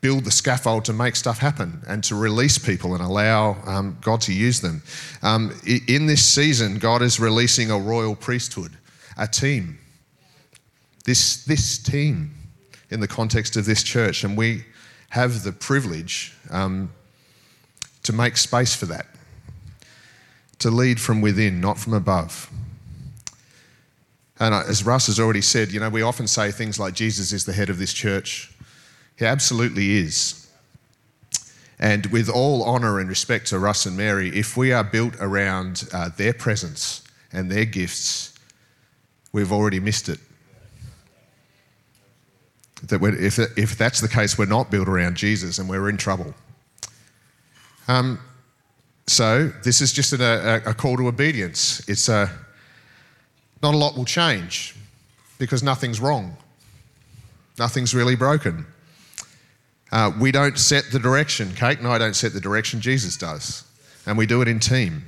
build 0.00 0.24
the 0.24 0.30
scaffold 0.30 0.84
to 0.84 0.92
make 0.92 1.16
stuff 1.16 1.38
happen 1.38 1.82
and 1.88 2.04
to 2.04 2.14
release 2.14 2.56
people 2.58 2.94
and 2.94 3.02
allow 3.02 3.56
um, 3.66 3.98
God 4.00 4.20
to 4.22 4.32
use 4.32 4.60
them. 4.60 4.82
Um, 5.22 5.52
in 5.88 6.06
this 6.06 6.24
season, 6.24 6.78
God 6.78 7.02
is 7.02 7.18
releasing 7.18 7.70
a 7.70 7.78
royal 7.78 8.14
priesthood, 8.14 8.72
a 9.16 9.26
team. 9.26 9.78
This, 11.04 11.44
this 11.44 11.78
team 11.78 12.32
in 12.90 13.00
the 13.00 13.08
context 13.08 13.56
of 13.56 13.64
this 13.64 13.82
church, 13.82 14.24
and 14.24 14.36
we 14.36 14.64
have 15.10 15.42
the 15.42 15.52
privilege 15.52 16.34
um, 16.50 16.92
to 18.02 18.12
make 18.12 18.36
space 18.36 18.74
for 18.74 18.86
that, 18.86 19.06
to 20.60 20.70
lead 20.70 21.00
from 21.00 21.20
within, 21.20 21.60
not 21.60 21.78
from 21.78 21.94
above. 21.94 22.50
And 24.38 24.54
uh, 24.54 24.62
as 24.68 24.84
Russ 24.84 25.08
has 25.08 25.18
already 25.18 25.40
said, 25.40 25.72
you 25.72 25.80
know, 25.80 25.88
we 25.88 26.02
often 26.02 26.28
say 26.28 26.52
things 26.52 26.78
like 26.78 26.94
Jesus 26.94 27.32
is 27.32 27.44
the 27.44 27.52
head 27.52 27.70
of 27.70 27.78
this 27.78 27.92
church. 27.92 28.52
He 29.18 29.24
absolutely 29.24 29.98
is. 29.98 30.50
And 31.78 32.06
with 32.06 32.28
all 32.28 32.64
honour 32.64 32.98
and 32.98 33.08
respect 33.08 33.46
to 33.48 33.58
Russ 33.58 33.86
and 33.86 33.96
Mary, 33.96 34.30
if 34.30 34.56
we 34.56 34.72
are 34.72 34.84
built 34.84 35.14
around 35.20 35.88
uh, 35.92 36.10
their 36.16 36.32
presence 36.32 37.02
and 37.32 37.50
their 37.50 37.64
gifts, 37.64 38.34
we've 39.32 39.52
already 39.52 39.80
missed 39.80 40.08
it 40.08 40.18
that 42.84 43.02
if, 43.02 43.38
if 43.58 43.76
that's 43.76 44.00
the 44.00 44.08
case, 44.08 44.38
we're 44.38 44.46
not 44.46 44.70
built 44.70 44.88
around 44.88 45.16
Jesus 45.16 45.58
and 45.58 45.68
we're 45.68 45.88
in 45.88 45.96
trouble. 45.96 46.34
Um, 47.88 48.20
so 49.06 49.48
this 49.64 49.80
is 49.80 49.92
just 49.92 50.12
a, 50.12 50.62
a, 50.68 50.74
call 50.74 50.96
to 50.98 51.08
obedience. 51.08 51.86
It's 51.88 52.08
a, 52.08 52.30
not 53.62 53.74
a 53.74 53.76
lot 53.76 53.96
will 53.96 54.04
change 54.04 54.76
because 55.38 55.62
nothing's 55.62 55.98
wrong. 56.00 56.36
Nothing's 57.58 57.94
really 57.94 58.14
broken. 58.14 58.66
Uh, 59.90 60.12
we 60.20 60.30
don't 60.30 60.58
set 60.58 60.84
the 60.92 60.98
direction. 60.98 61.54
Kate 61.54 61.78
and 61.78 61.86
I 61.86 61.98
don't 61.98 62.14
set 62.14 62.32
the 62.32 62.40
direction, 62.40 62.80
Jesus 62.80 63.16
does. 63.16 63.64
And 64.06 64.18
we 64.18 64.26
do 64.26 64.42
it 64.42 64.48
in 64.48 64.60
team. 64.60 65.04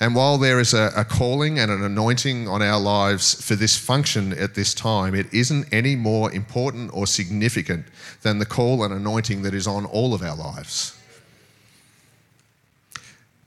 And 0.00 0.14
while 0.14 0.38
there 0.38 0.60
is 0.60 0.74
a, 0.74 0.92
a, 0.96 1.04
calling 1.04 1.58
and 1.58 1.72
an 1.72 1.82
anointing 1.82 2.46
on 2.46 2.62
our 2.62 2.78
lives 2.78 3.44
for 3.44 3.56
this 3.56 3.76
function 3.76 4.32
at 4.32 4.54
this 4.54 4.72
time, 4.72 5.14
it 5.14 5.32
isn't 5.34 5.66
any 5.72 5.96
more 5.96 6.30
important 6.32 6.90
or 6.94 7.06
significant 7.06 7.84
than 8.22 8.38
the 8.38 8.46
call 8.46 8.84
and 8.84 8.94
anointing 8.94 9.42
that 9.42 9.54
is 9.54 9.66
on 9.66 9.86
all 9.86 10.14
of 10.14 10.22
our 10.22 10.36
lives. 10.36 10.96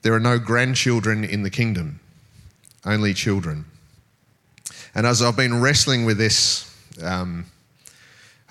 There 0.02 0.12
are 0.12 0.20
no 0.20 0.38
grandchildren 0.38 1.24
in 1.24 1.42
the 1.42 1.50
kingdom, 1.50 2.00
only 2.84 3.14
children. 3.14 3.64
And 4.94 5.06
as 5.06 5.22
I've 5.22 5.36
been 5.36 5.62
wrestling 5.62 6.04
with 6.04 6.18
this 6.18 6.68
um, 7.02 7.46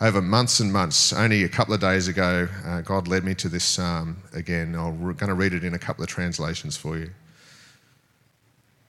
over 0.01 0.19
months 0.19 0.59
and 0.59 0.73
months, 0.73 1.13
only 1.13 1.43
a 1.43 1.49
couple 1.49 1.75
of 1.75 1.79
days 1.79 2.07
ago, 2.07 2.47
uh, 2.65 2.81
God 2.81 3.07
led 3.07 3.23
me 3.23 3.35
to 3.35 3.47
this 3.47 3.63
psalm 3.63 4.17
again. 4.33 4.73
I'm 4.73 4.99
going 4.99 5.27
to 5.27 5.35
read 5.35 5.53
it 5.53 5.63
in 5.63 5.75
a 5.75 5.79
couple 5.79 6.03
of 6.03 6.09
translations 6.09 6.75
for 6.75 6.97
you. 6.97 7.11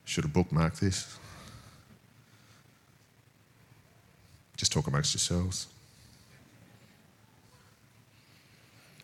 Should 0.06 0.24
have 0.24 0.32
bookmarked 0.32 0.80
this. 0.80 1.18
Just 4.56 4.72
talk 4.72 4.86
amongst 4.86 5.12
yourselves. 5.12 5.66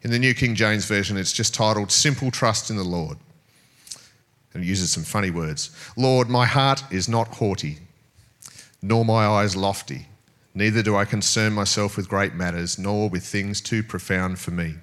In 0.02 0.10
the 0.10 0.18
New 0.18 0.32
King 0.32 0.54
James 0.54 0.86
Version, 0.86 1.18
it's 1.18 1.32
just 1.32 1.52
titled 1.52 1.92
Simple 1.92 2.30
Trust 2.30 2.70
in 2.70 2.76
the 2.76 2.84
Lord. 2.84 3.18
And 4.54 4.62
it 4.62 4.66
uses 4.66 4.90
some 4.90 5.02
funny 5.02 5.30
words. 5.30 5.76
Lord, 5.96 6.30
my 6.30 6.46
heart 6.46 6.84
is 6.90 7.06
not 7.06 7.28
haughty, 7.28 7.78
nor 8.80 9.04
my 9.04 9.26
eyes 9.26 9.54
lofty. 9.54 10.06
Neither 10.54 10.82
do 10.82 10.96
I 10.96 11.04
concern 11.04 11.52
myself 11.52 11.96
with 11.96 12.08
great 12.08 12.34
matters, 12.34 12.78
nor 12.78 13.08
with 13.08 13.24
things 13.24 13.60
too 13.60 13.82
profound 13.82 14.38
for 14.38 14.50
me. 14.50 14.74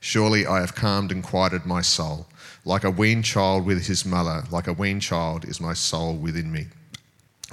Surely 0.00 0.46
I 0.46 0.60
have 0.60 0.74
calmed 0.74 1.12
and 1.12 1.22
quieted 1.22 1.64
my 1.64 1.80
soul. 1.80 2.26
Like 2.64 2.84
a 2.84 2.90
weaned 2.90 3.24
child 3.24 3.64
with 3.64 3.86
his 3.86 4.04
mother, 4.04 4.44
like 4.50 4.66
a 4.66 4.72
weaned 4.72 5.02
child 5.02 5.44
is 5.44 5.60
my 5.60 5.74
soul 5.74 6.16
within 6.16 6.50
me. 6.50 6.66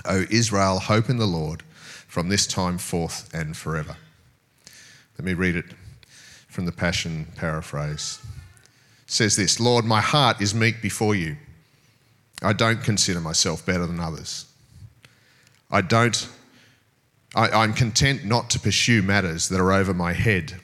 O 0.06 0.26
Israel, 0.30 0.80
hope 0.80 1.10
in 1.10 1.18
the 1.18 1.26
Lord 1.26 1.64
from 2.08 2.30
this 2.30 2.48
time 2.48 2.78
forth 2.78 3.30
and 3.34 3.56
forever. 3.56 3.98
Let 5.18 5.26
me 5.26 5.34
read 5.34 5.56
it 5.56 5.66
from 6.48 6.66
the 6.66 6.72
Passion 6.72 7.28
paraphrase. 7.36 8.20
It 9.04 9.12
says 9.12 9.36
this 9.36 9.60
Lord, 9.60 9.86
my 9.86 10.02
heart 10.02 10.42
is 10.42 10.56
meek 10.56 10.82
before 10.82 11.14
you. 11.14 11.38
I 12.42 12.54
don't 12.54 12.84
consider 12.84 13.20
myself 13.20 13.66
better 13.66 13.86
than 13.86 14.00
others. 14.00 14.46
I 15.70 15.82
don't, 15.82 16.28
I, 17.36 17.50
I'm 17.50 17.74
content 17.74 18.26
not 18.26 18.50
to 18.52 18.60
pursue 18.60 19.02
matters 19.02 19.50
that 19.50 19.60
are 19.60 19.72
over 19.72 19.94
my 19.94 20.14
head 20.14 20.60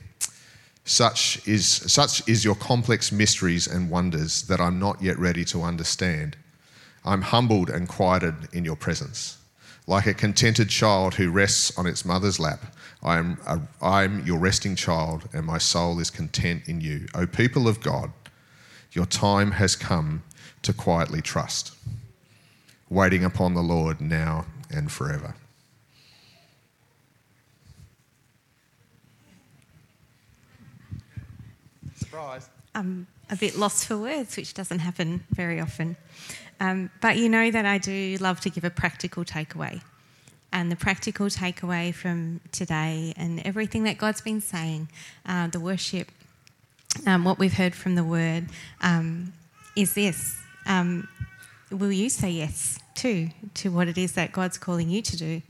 such 0.86 1.46
is, 1.48 1.68
such 1.68 2.28
is 2.30 2.46
your 2.46 2.56
complex 2.56 3.12
mysteries 3.12 3.66
and 3.66 3.90
wonders 3.90 4.44
that 4.44 4.62
I'm 4.62 4.80
not 4.80 5.02
yet 5.02 5.18
ready 5.18 5.44
to 5.46 5.64
understand. 5.64 6.38
I'm 7.04 7.24
humbled 7.24 7.72
and 7.72 7.90
quieted 7.90 8.36
in 8.54 8.64
your 8.64 8.76
presence. 8.76 9.38
Like 9.88 10.06
a 10.06 10.14
contented 10.14 10.70
child 10.70 11.16
who 11.16 11.32
rests 11.32 11.76
on 11.78 11.88
its 11.88 12.06
mother's 12.06 12.40
lap, 12.40 12.76
I 13.04 13.18
am, 13.18 13.38
a, 13.48 13.60
I'm 13.82 14.26
your 14.26 14.38
resting 14.38 14.76
child, 14.76 15.28
and 15.34 15.46
my 15.46 15.58
soul 15.58 16.00
is 16.00 16.10
content 16.10 16.64
in 16.68 16.82
you. 16.82 17.08
O 17.16 17.26
people 17.26 17.68
of 17.68 17.82
God, 17.82 18.12
your 18.92 19.06
time 19.06 19.52
has 19.52 19.76
come 19.76 20.24
to 20.62 20.74
quietly 20.74 21.22
trust, 21.22 21.76
waiting 22.90 23.24
upon 23.24 23.54
the 23.54 23.62
Lord 23.62 24.02
now 24.02 24.46
and 24.72 24.92
forever. 24.92 25.36
Surprise. 32.16 32.50
I'm 32.74 33.08
a 33.30 33.36
bit 33.36 33.58
lost 33.58 33.88
for 33.88 33.98
words, 33.98 34.38
which 34.38 34.54
doesn't 34.54 34.80
happen 34.80 35.26
very 35.32 35.60
often. 35.60 35.98
Um, 36.62 36.90
but 37.02 37.18
you 37.18 37.28
know 37.28 37.52
that 37.52 37.66
I 37.66 37.78
do 37.78 38.16
love 38.22 38.40
to 38.42 38.50
give 38.50 38.64
a 38.64 38.70
practical 38.70 39.26
takeaway. 39.26 39.82
And 40.54 40.72
the 40.72 40.78
practical 40.78 41.26
takeaway 41.26 41.94
from 41.94 42.40
today 42.54 43.14
and 43.18 43.46
everything 43.46 43.84
that 43.84 43.98
God's 43.98 44.22
been 44.22 44.40
saying, 44.40 44.88
uh, 45.26 45.48
the 45.48 45.60
worship, 45.60 46.10
um, 47.06 47.26
what 47.26 47.38
we've 47.38 47.52
heard 47.52 47.76
from 47.76 47.96
the 47.96 48.04
word, 48.06 48.46
um, 48.80 49.34
is 49.76 49.94
this. 49.94 50.38
Um, 50.68 51.10
will 51.70 51.92
you 51.92 52.08
say 52.08 52.30
yes 52.30 52.80
too 52.94 53.28
to 53.56 53.72
what 53.72 53.90
it 53.90 53.98
is 53.98 54.14
that 54.14 54.32
God's 54.32 54.58
calling 54.58 54.90
you 54.90 55.02
to 55.02 55.18
do? 55.18 55.42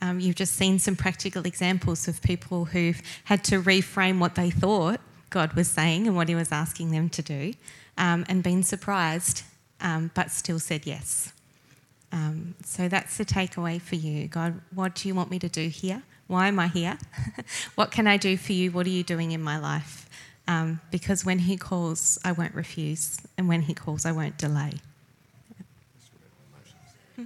Um, 0.00 0.20
you've 0.20 0.36
just 0.36 0.54
seen 0.54 0.78
some 0.78 0.94
practical 0.94 1.46
examples 1.46 2.06
of 2.06 2.22
people 2.22 2.66
who've 2.66 3.02
had 3.24 3.42
to 3.46 3.60
reframe 3.60 4.20
what 4.20 4.36
they 4.36 4.50
thought 4.50 5.00
God 5.32 5.54
was 5.54 5.68
saying 5.68 6.06
and 6.06 6.14
what 6.14 6.28
He 6.28 6.36
was 6.36 6.52
asking 6.52 6.92
them 6.92 7.08
to 7.08 7.22
do, 7.22 7.54
um, 7.98 8.24
and 8.28 8.42
been 8.42 8.62
surprised, 8.62 9.42
um, 9.80 10.12
but 10.14 10.30
still 10.30 10.60
said 10.60 10.86
yes. 10.86 11.32
Um, 12.12 12.54
so 12.64 12.88
that's 12.88 13.16
the 13.16 13.24
takeaway 13.24 13.80
for 13.80 13.96
you. 13.96 14.28
God, 14.28 14.60
what 14.74 14.94
do 14.94 15.08
you 15.08 15.14
want 15.14 15.30
me 15.30 15.38
to 15.40 15.48
do 15.48 15.68
here? 15.68 16.02
Why 16.26 16.46
am 16.48 16.58
I 16.58 16.68
here? 16.68 16.98
what 17.74 17.90
can 17.90 18.06
I 18.06 18.18
do 18.18 18.36
for 18.36 18.52
you? 18.52 18.70
What 18.70 18.86
are 18.86 18.90
you 18.90 19.02
doing 19.02 19.32
in 19.32 19.42
my 19.42 19.58
life? 19.58 20.08
Um, 20.46 20.80
because 20.90 21.24
when 21.24 21.40
He 21.40 21.56
calls, 21.56 22.18
I 22.24 22.32
won't 22.32 22.54
refuse, 22.54 23.18
and 23.38 23.48
when 23.48 23.62
He 23.62 23.74
calls, 23.74 24.04
I 24.04 24.12
won't 24.12 24.36
delay. 24.36 24.72
Hmm? 27.16 27.24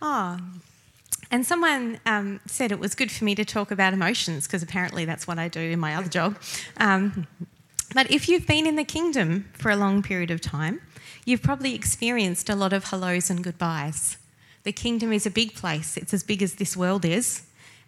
Oh, 0.00 0.38
and 1.30 1.44
someone 1.44 1.98
um, 2.06 2.40
said 2.46 2.72
it 2.72 2.78
was 2.78 2.94
good 2.94 3.10
for 3.10 3.24
me 3.24 3.34
to 3.34 3.44
talk 3.44 3.70
about 3.70 3.92
emotions 3.92 4.46
because 4.46 4.62
apparently 4.62 5.04
that's 5.04 5.26
what 5.26 5.38
I 5.38 5.48
do 5.48 5.60
in 5.60 5.80
my 5.80 5.94
other 5.94 6.08
job. 6.08 6.38
Um, 6.78 7.26
but 7.94 8.10
if 8.10 8.28
you've 8.28 8.46
been 8.46 8.66
in 8.66 8.76
the 8.76 8.84
kingdom 8.84 9.48
for 9.54 9.70
a 9.70 9.76
long 9.76 10.02
period 10.02 10.30
of 10.30 10.40
time, 10.40 10.80
you've 11.24 11.42
probably 11.42 11.74
experienced 11.74 12.48
a 12.48 12.54
lot 12.54 12.72
of 12.72 12.84
hellos 12.84 13.30
and 13.30 13.42
goodbyes. 13.42 14.16
The 14.64 14.72
kingdom 14.72 15.12
is 15.12 15.26
a 15.26 15.30
big 15.30 15.54
place, 15.54 15.96
it's 15.96 16.12
as 16.12 16.22
big 16.22 16.42
as 16.42 16.54
this 16.54 16.76
world 16.76 17.04
is. 17.04 17.42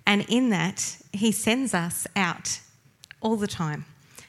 And 0.07 0.25
in 0.29 0.51
that, 0.51 0.97
He 1.13 1.33
sends 1.33 1.75
us 1.75 2.07
out 2.17 2.61
all 3.21 3.37
the 3.37 3.47
time. 3.47 3.85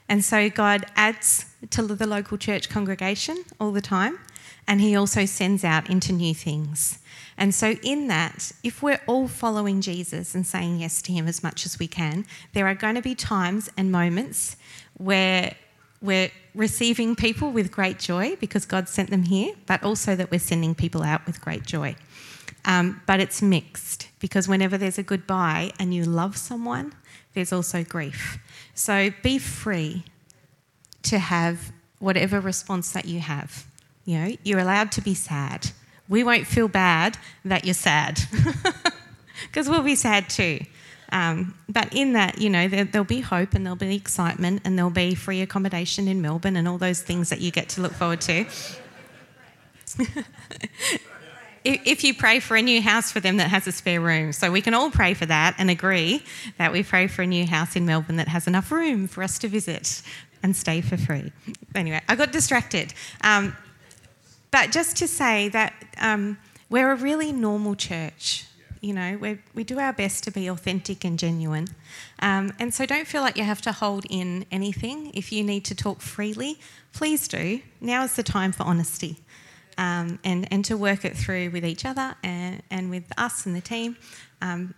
And 0.10 0.26
so 0.26 0.50
God 0.50 0.86
adds 0.96 1.46
to 1.70 1.84
the 1.84 2.08
local 2.08 2.38
church 2.38 2.68
congregation 2.70 3.44
all 3.60 3.72
the 3.72 3.82
time, 3.82 4.20
and 4.68 4.82
He 4.82 4.96
also 4.96 5.26
sends 5.26 5.64
out 5.64 5.90
into 5.90 6.12
new 6.12 6.34
things. 6.34 7.00
And 7.40 7.56
so, 7.56 7.70
in 7.82 8.10
that, 8.10 8.52
if 8.64 8.84
we're 8.84 9.00
all 9.08 9.30
following 9.30 9.80
Jesus 9.80 10.36
and 10.36 10.46
saying 10.46 10.80
yes 10.80 11.02
to 11.04 11.14
Him 11.14 11.26
as 11.26 11.42
much 11.42 11.66
as 11.66 11.80
we 11.80 11.88
can, 11.88 12.26
there 12.54 12.68
are 12.68 12.76
going 12.76 12.96
to 12.96 13.02
be 13.02 13.16
times 13.16 13.70
and 13.78 13.90
moments 13.92 14.58
where 14.98 15.56
we're 16.02 16.32
receiving 16.54 17.16
people 17.16 17.52
with 17.52 17.72
great 17.72 17.98
joy 17.98 18.36
because 18.36 18.66
God 18.66 18.90
sent 18.90 19.10
them 19.10 19.24
here, 19.24 19.54
but 19.68 19.82
also 19.84 20.18
that 20.18 20.32
we're 20.32 20.40
sending 20.40 20.76
people 20.76 21.02
out 21.02 21.26
with 21.26 21.40
great 21.40 21.66
joy. 21.66 21.96
Um, 22.66 23.02
but 23.08 23.22
it's 23.22 23.42
mixed 23.42 24.10
because 24.20 24.50
whenever 24.50 24.78
there's 24.78 24.98
a 24.98 25.04
goodbye 25.04 25.72
and 25.80 25.94
you 25.94 26.04
love 26.04 26.36
someone, 26.36 26.94
there's 27.34 27.54
also 27.54 27.86
grief. 27.86 28.38
So 28.76 29.12
be 29.24 29.40
free 29.40 30.04
to 31.04 31.20
have 31.20 31.72
whatever 32.00 32.42
response 32.42 32.92
that 32.92 33.06
you 33.06 33.22
have. 33.22 33.66
You 34.04 34.20
know, 34.20 34.36
you're 34.44 34.60
allowed 34.60 34.92
to 34.94 35.02
be 35.02 35.14
sad 35.14 35.72
we 36.10 36.24
won't 36.24 36.48
feel 36.48 36.68
bad 36.68 37.18
that 37.46 37.64
you're 37.64 37.74
sad 37.74 38.20
because 39.48 39.70
we'll 39.70 39.84
be 39.84 39.96
sad 39.96 40.30
too. 40.30 40.60
Um, 41.12 41.56
but 41.68 41.94
in 41.94 42.14
that, 42.14 42.40
you 42.40 42.50
know, 42.50 42.68
there, 42.68 42.88
will 42.94 43.04
be 43.04 43.22
hope 43.22 43.54
and 43.54 43.66
there'll 43.66 43.78
be 43.78 43.96
excitement 43.96 44.62
and 44.66 44.78
there'll 44.78 44.92
be 44.92 45.16
free 45.16 45.42
accommodation 45.42 46.08
in 46.08 46.22
Melbourne 46.22 46.56
and 46.56 46.68
all 46.68 46.78
those 46.78 47.02
things 47.02 47.30
that 47.30 47.42
you 47.42 47.52
get 47.52 47.70
to 47.70 47.82
look 47.82 47.94
forward 47.94 48.22
to. 48.22 48.46
if 51.64 52.04
you 52.04 52.14
pray 52.14 52.40
for 52.40 52.56
a 52.56 52.62
new 52.62 52.82
house 52.82 53.12
for 53.12 53.20
them 53.20 53.38
that 53.38 53.50
has 53.50 53.66
a 53.66 53.72
spare 53.72 54.02
room. 54.02 54.32
So 54.34 54.52
we 54.52 54.62
can 54.62 54.74
all 54.74 54.92
pray 54.92 55.14
for 55.16 55.26
that 55.26 55.56
and 55.58 55.70
agree 55.70 56.24
that 56.58 56.72
we 56.72 56.84
pray 56.84 57.08
for 57.08 57.24
a 57.24 57.28
new 57.28 57.48
house 57.48 57.76
in 57.76 57.86
Melbourne 57.86 58.18
that 58.18 58.28
has 58.28 58.48
enough 58.48 58.72
room 58.72 59.08
for 59.08 59.24
us 59.24 59.40
to 59.40 59.48
visit 59.48 60.04
and 60.44 60.56
stay 60.56 60.82
for 60.82 60.96
free. 60.96 61.32
Anyway, 61.74 62.02
I 62.08 62.16
got 62.16 62.32
distracted. 62.32 62.94
Um, 63.22 63.56
but 64.52 64.72
just 64.72 64.98
to 64.98 65.08
say 65.08 65.50
that 65.50 65.74
um, 65.98 66.38
we're 66.70 66.92
a 66.92 66.96
really 66.96 67.32
normal 67.32 67.76
church. 67.76 68.46
You 68.82 68.94
know, 68.94 69.18
we 69.20 69.40
we 69.54 69.64
do 69.64 69.78
our 69.80 69.92
best 69.92 70.24
to 70.24 70.32
be 70.32 70.48
authentic 70.48 71.04
and 71.04 71.20
genuine. 71.20 71.68
Um, 72.22 72.54
and 72.60 72.74
so 72.74 72.86
don't 72.86 73.08
feel 73.08 73.22
like 73.22 73.36
you 73.38 73.44
have 73.44 73.62
to 73.64 73.72
hold 73.72 74.06
in 74.10 74.46
anything. 74.52 75.12
If 75.14 75.32
you 75.32 75.44
need 75.44 75.66
to 75.66 75.76
talk 75.76 76.00
freely, 76.02 76.60
please 76.94 77.28
do. 77.28 77.62
Now 77.82 78.04
is 78.04 78.16
the 78.16 78.24
time 78.24 78.54
for 78.54 78.64
honesty 78.64 79.18
um, 79.80 80.20
and, 80.24 80.48
and 80.52 80.64
to 80.66 80.76
work 80.78 81.06
it 81.06 81.16
through 81.16 81.50
with 81.52 81.66
each 81.66 81.86
other 81.86 82.16
and, 82.22 82.62
and 82.70 82.90
with 82.90 83.06
us 83.18 83.46
and 83.46 83.56
the 83.56 83.62
team. 83.62 83.98
Um, 84.42 84.74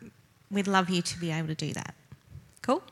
we'd 0.52 0.68
love 0.68 0.90
you 0.90 1.02
to 1.02 1.20
be 1.20 1.32
able 1.32 1.48
to 1.48 1.56
do 1.56 1.74
that. 1.74 1.96
Cool? 2.62 2.84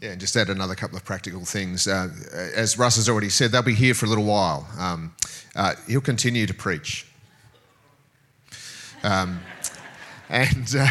Yeah, 0.00 0.10
and 0.10 0.20
just 0.20 0.36
add 0.36 0.50
another 0.50 0.74
couple 0.74 0.96
of 0.96 1.04
practical 1.04 1.44
things. 1.44 1.86
Uh, 1.86 2.08
as 2.54 2.78
Russ 2.78 2.96
has 2.96 3.08
already 3.08 3.28
said, 3.28 3.52
they'll 3.52 3.62
be 3.62 3.74
here 3.74 3.94
for 3.94 4.06
a 4.06 4.08
little 4.08 4.24
while. 4.24 4.66
Um, 4.78 5.14
uh, 5.54 5.74
he'll 5.86 6.00
continue 6.00 6.46
to 6.46 6.54
preach. 6.54 7.06
Um, 9.02 9.40
and. 10.28 10.74
Uh, 10.76 10.86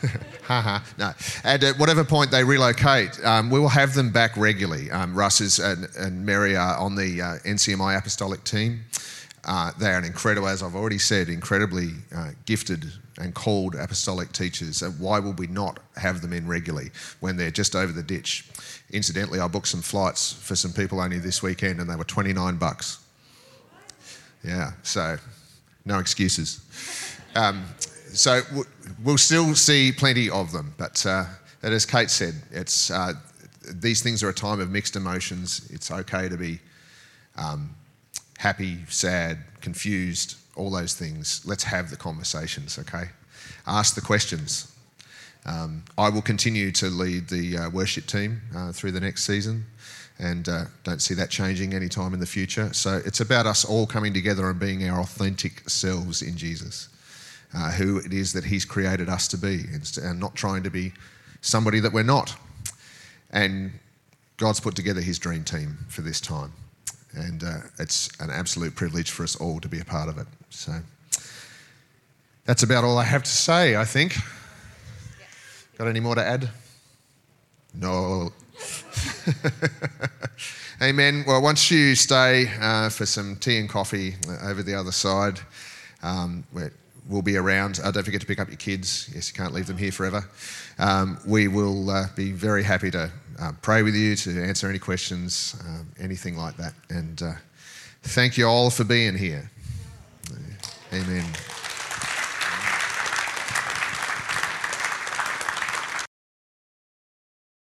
Haha, 0.44 0.80
no. 0.96 1.12
And 1.44 1.62
at 1.62 1.78
whatever 1.78 2.04
point 2.04 2.30
they 2.30 2.42
relocate, 2.42 3.22
um, 3.24 3.50
we 3.50 3.60
will 3.60 3.68
have 3.68 3.94
them 3.94 4.10
back 4.10 4.36
regularly. 4.36 4.90
Um, 4.90 5.14
Russ 5.14 5.40
is, 5.42 5.58
and, 5.58 5.88
and, 5.98 6.24
Mary 6.24 6.56
are 6.56 6.76
on 6.78 6.94
the 6.94 7.20
uh, 7.20 7.36
NCMI 7.44 7.98
apostolic 7.98 8.44
team. 8.44 8.84
Uh, 9.44 9.72
they 9.78 9.90
are 9.90 9.98
an 9.98 10.04
incredible, 10.04 10.48
as 10.48 10.62
I've 10.62 10.74
already 10.74 10.98
said, 10.98 11.28
incredibly 11.28 11.90
uh, 12.14 12.30
gifted 12.46 12.90
and 13.18 13.34
called 13.34 13.74
apostolic 13.74 14.32
teachers. 14.32 14.82
And 14.82 14.98
why 14.98 15.18
would 15.18 15.38
we 15.38 15.48
not 15.48 15.80
have 15.96 16.22
them 16.22 16.32
in 16.32 16.46
regularly 16.46 16.90
when 17.20 17.36
they're 17.36 17.50
just 17.50 17.74
over 17.74 17.92
the 17.92 18.02
ditch? 18.02 18.48
Incidentally, 18.90 19.40
I 19.40 19.48
booked 19.48 19.68
some 19.68 19.82
flights 19.82 20.32
for 20.32 20.56
some 20.56 20.72
people 20.72 21.00
only 21.00 21.18
this 21.18 21.42
weekend 21.42 21.80
and 21.80 21.90
they 21.90 21.96
were 21.96 22.04
29 22.04 22.56
bucks. 22.56 23.04
Yeah, 24.44 24.72
so 24.82 25.16
no 25.84 25.98
excuses. 25.98 26.60
Um, 27.34 27.64
so 28.12 28.40
we'll 29.02 29.18
still 29.18 29.54
see 29.54 29.92
plenty 29.92 30.30
of 30.30 30.52
them, 30.52 30.74
but 30.78 31.04
uh, 31.04 31.24
as 31.62 31.84
Kate 31.84 32.10
said, 32.10 32.34
it's, 32.50 32.90
uh, 32.90 33.14
these 33.74 34.02
things 34.02 34.22
are 34.22 34.28
a 34.28 34.34
time 34.34 34.60
of 34.60 34.70
mixed 34.70 34.96
emotions. 34.96 35.68
It's 35.72 35.90
okay 35.90 36.28
to 36.28 36.36
be 36.36 36.60
um, 37.36 37.74
happy, 38.38 38.78
sad, 38.88 39.38
confused, 39.60 40.36
all 40.58 40.70
those 40.70 40.94
things. 40.94 41.42
Let's 41.44 41.64
have 41.64 41.90
the 41.90 41.96
conversations, 41.96 42.78
okay? 42.78 43.10
Ask 43.66 43.94
the 43.94 44.00
questions. 44.00 44.72
Um, 45.46 45.84
I 45.96 46.08
will 46.10 46.22
continue 46.22 46.72
to 46.72 46.86
lead 46.86 47.28
the 47.28 47.56
uh, 47.56 47.70
worship 47.70 48.06
team 48.06 48.42
uh, 48.54 48.72
through 48.72 48.92
the 48.92 49.00
next 49.00 49.24
season 49.24 49.64
and 50.18 50.48
uh, 50.48 50.64
don't 50.82 51.00
see 51.00 51.14
that 51.14 51.30
changing 51.30 51.72
anytime 51.72 52.12
in 52.12 52.20
the 52.20 52.26
future. 52.26 52.72
So 52.72 53.00
it's 53.06 53.20
about 53.20 53.46
us 53.46 53.64
all 53.64 53.86
coming 53.86 54.12
together 54.12 54.50
and 54.50 54.58
being 54.58 54.88
our 54.88 55.00
authentic 55.00 55.70
selves 55.70 56.22
in 56.22 56.36
Jesus, 56.36 56.88
uh, 57.54 57.70
who 57.72 57.98
it 57.98 58.12
is 58.12 58.32
that 58.32 58.44
He's 58.44 58.64
created 58.64 59.08
us 59.08 59.28
to 59.28 59.38
be, 59.38 59.64
and 60.02 60.18
not 60.18 60.34
trying 60.34 60.64
to 60.64 60.70
be 60.70 60.92
somebody 61.40 61.78
that 61.80 61.92
we're 61.92 62.02
not. 62.02 62.34
And 63.30 63.70
God's 64.38 64.58
put 64.58 64.74
together 64.74 65.00
His 65.00 65.20
dream 65.20 65.44
team 65.44 65.78
for 65.88 66.02
this 66.02 66.20
time 66.20 66.52
and 67.14 67.42
uh, 67.42 67.58
it's 67.78 68.10
an 68.20 68.30
absolute 68.30 68.74
privilege 68.74 69.10
for 69.10 69.22
us 69.22 69.36
all 69.36 69.60
to 69.60 69.68
be 69.68 69.80
a 69.80 69.84
part 69.84 70.08
of 70.08 70.18
it. 70.18 70.26
So 70.50 70.72
that's 72.44 72.62
about 72.62 72.84
all 72.84 72.98
I 72.98 73.04
have 73.04 73.22
to 73.22 73.30
say, 73.30 73.76
I 73.76 73.84
think. 73.84 74.16
Got 75.76 75.88
any 75.88 76.00
more 76.00 76.14
to 76.14 76.24
add? 76.24 76.50
No. 77.74 78.32
Amen. 80.82 81.24
Well, 81.26 81.42
once 81.42 81.70
you 81.70 81.94
stay 81.94 82.48
uh, 82.60 82.88
for 82.88 83.06
some 83.06 83.36
tea 83.36 83.58
and 83.58 83.68
coffee 83.68 84.14
uh, 84.28 84.48
over 84.48 84.62
the 84.62 84.74
other 84.74 84.92
side, 84.92 85.40
um, 86.02 86.44
we'll 87.08 87.22
be 87.22 87.36
around. 87.36 87.80
Uh, 87.82 87.90
don't 87.90 88.04
forget 88.04 88.20
to 88.20 88.26
pick 88.26 88.40
up 88.40 88.48
your 88.48 88.56
kids. 88.56 89.10
Yes, 89.14 89.28
you 89.28 89.34
can't 89.34 89.52
leave 89.52 89.66
them 89.66 89.78
here 89.78 89.92
forever. 89.92 90.24
Um, 90.78 91.18
we 91.26 91.48
will 91.48 91.90
uh, 91.90 92.06
be 92.16 92.32
very 92.32 92.62
happy 92.62 92.90
to 92.92 93.10
uh, 93.40 93.52
pray 93.62 93.82
with 93.82 93.94
you, 93.94 94.16
to 94.16 94.42
answer 94.42 94.68
any 94.68 94.78
questions, 94.78 95.56
um, 95.66 95.88
anything 96.00 96.36
like 96.36 96.56
that. 96.56 96.74
And 96.90 97.22
uh, 97.22 97.32
thank 98.02 98.36
you 98.36 98.46
all 98.46 98.70
for 98.70 98.84
being 98.84 99.16
here. 99.16 99.50
Amen. 100.92 101.57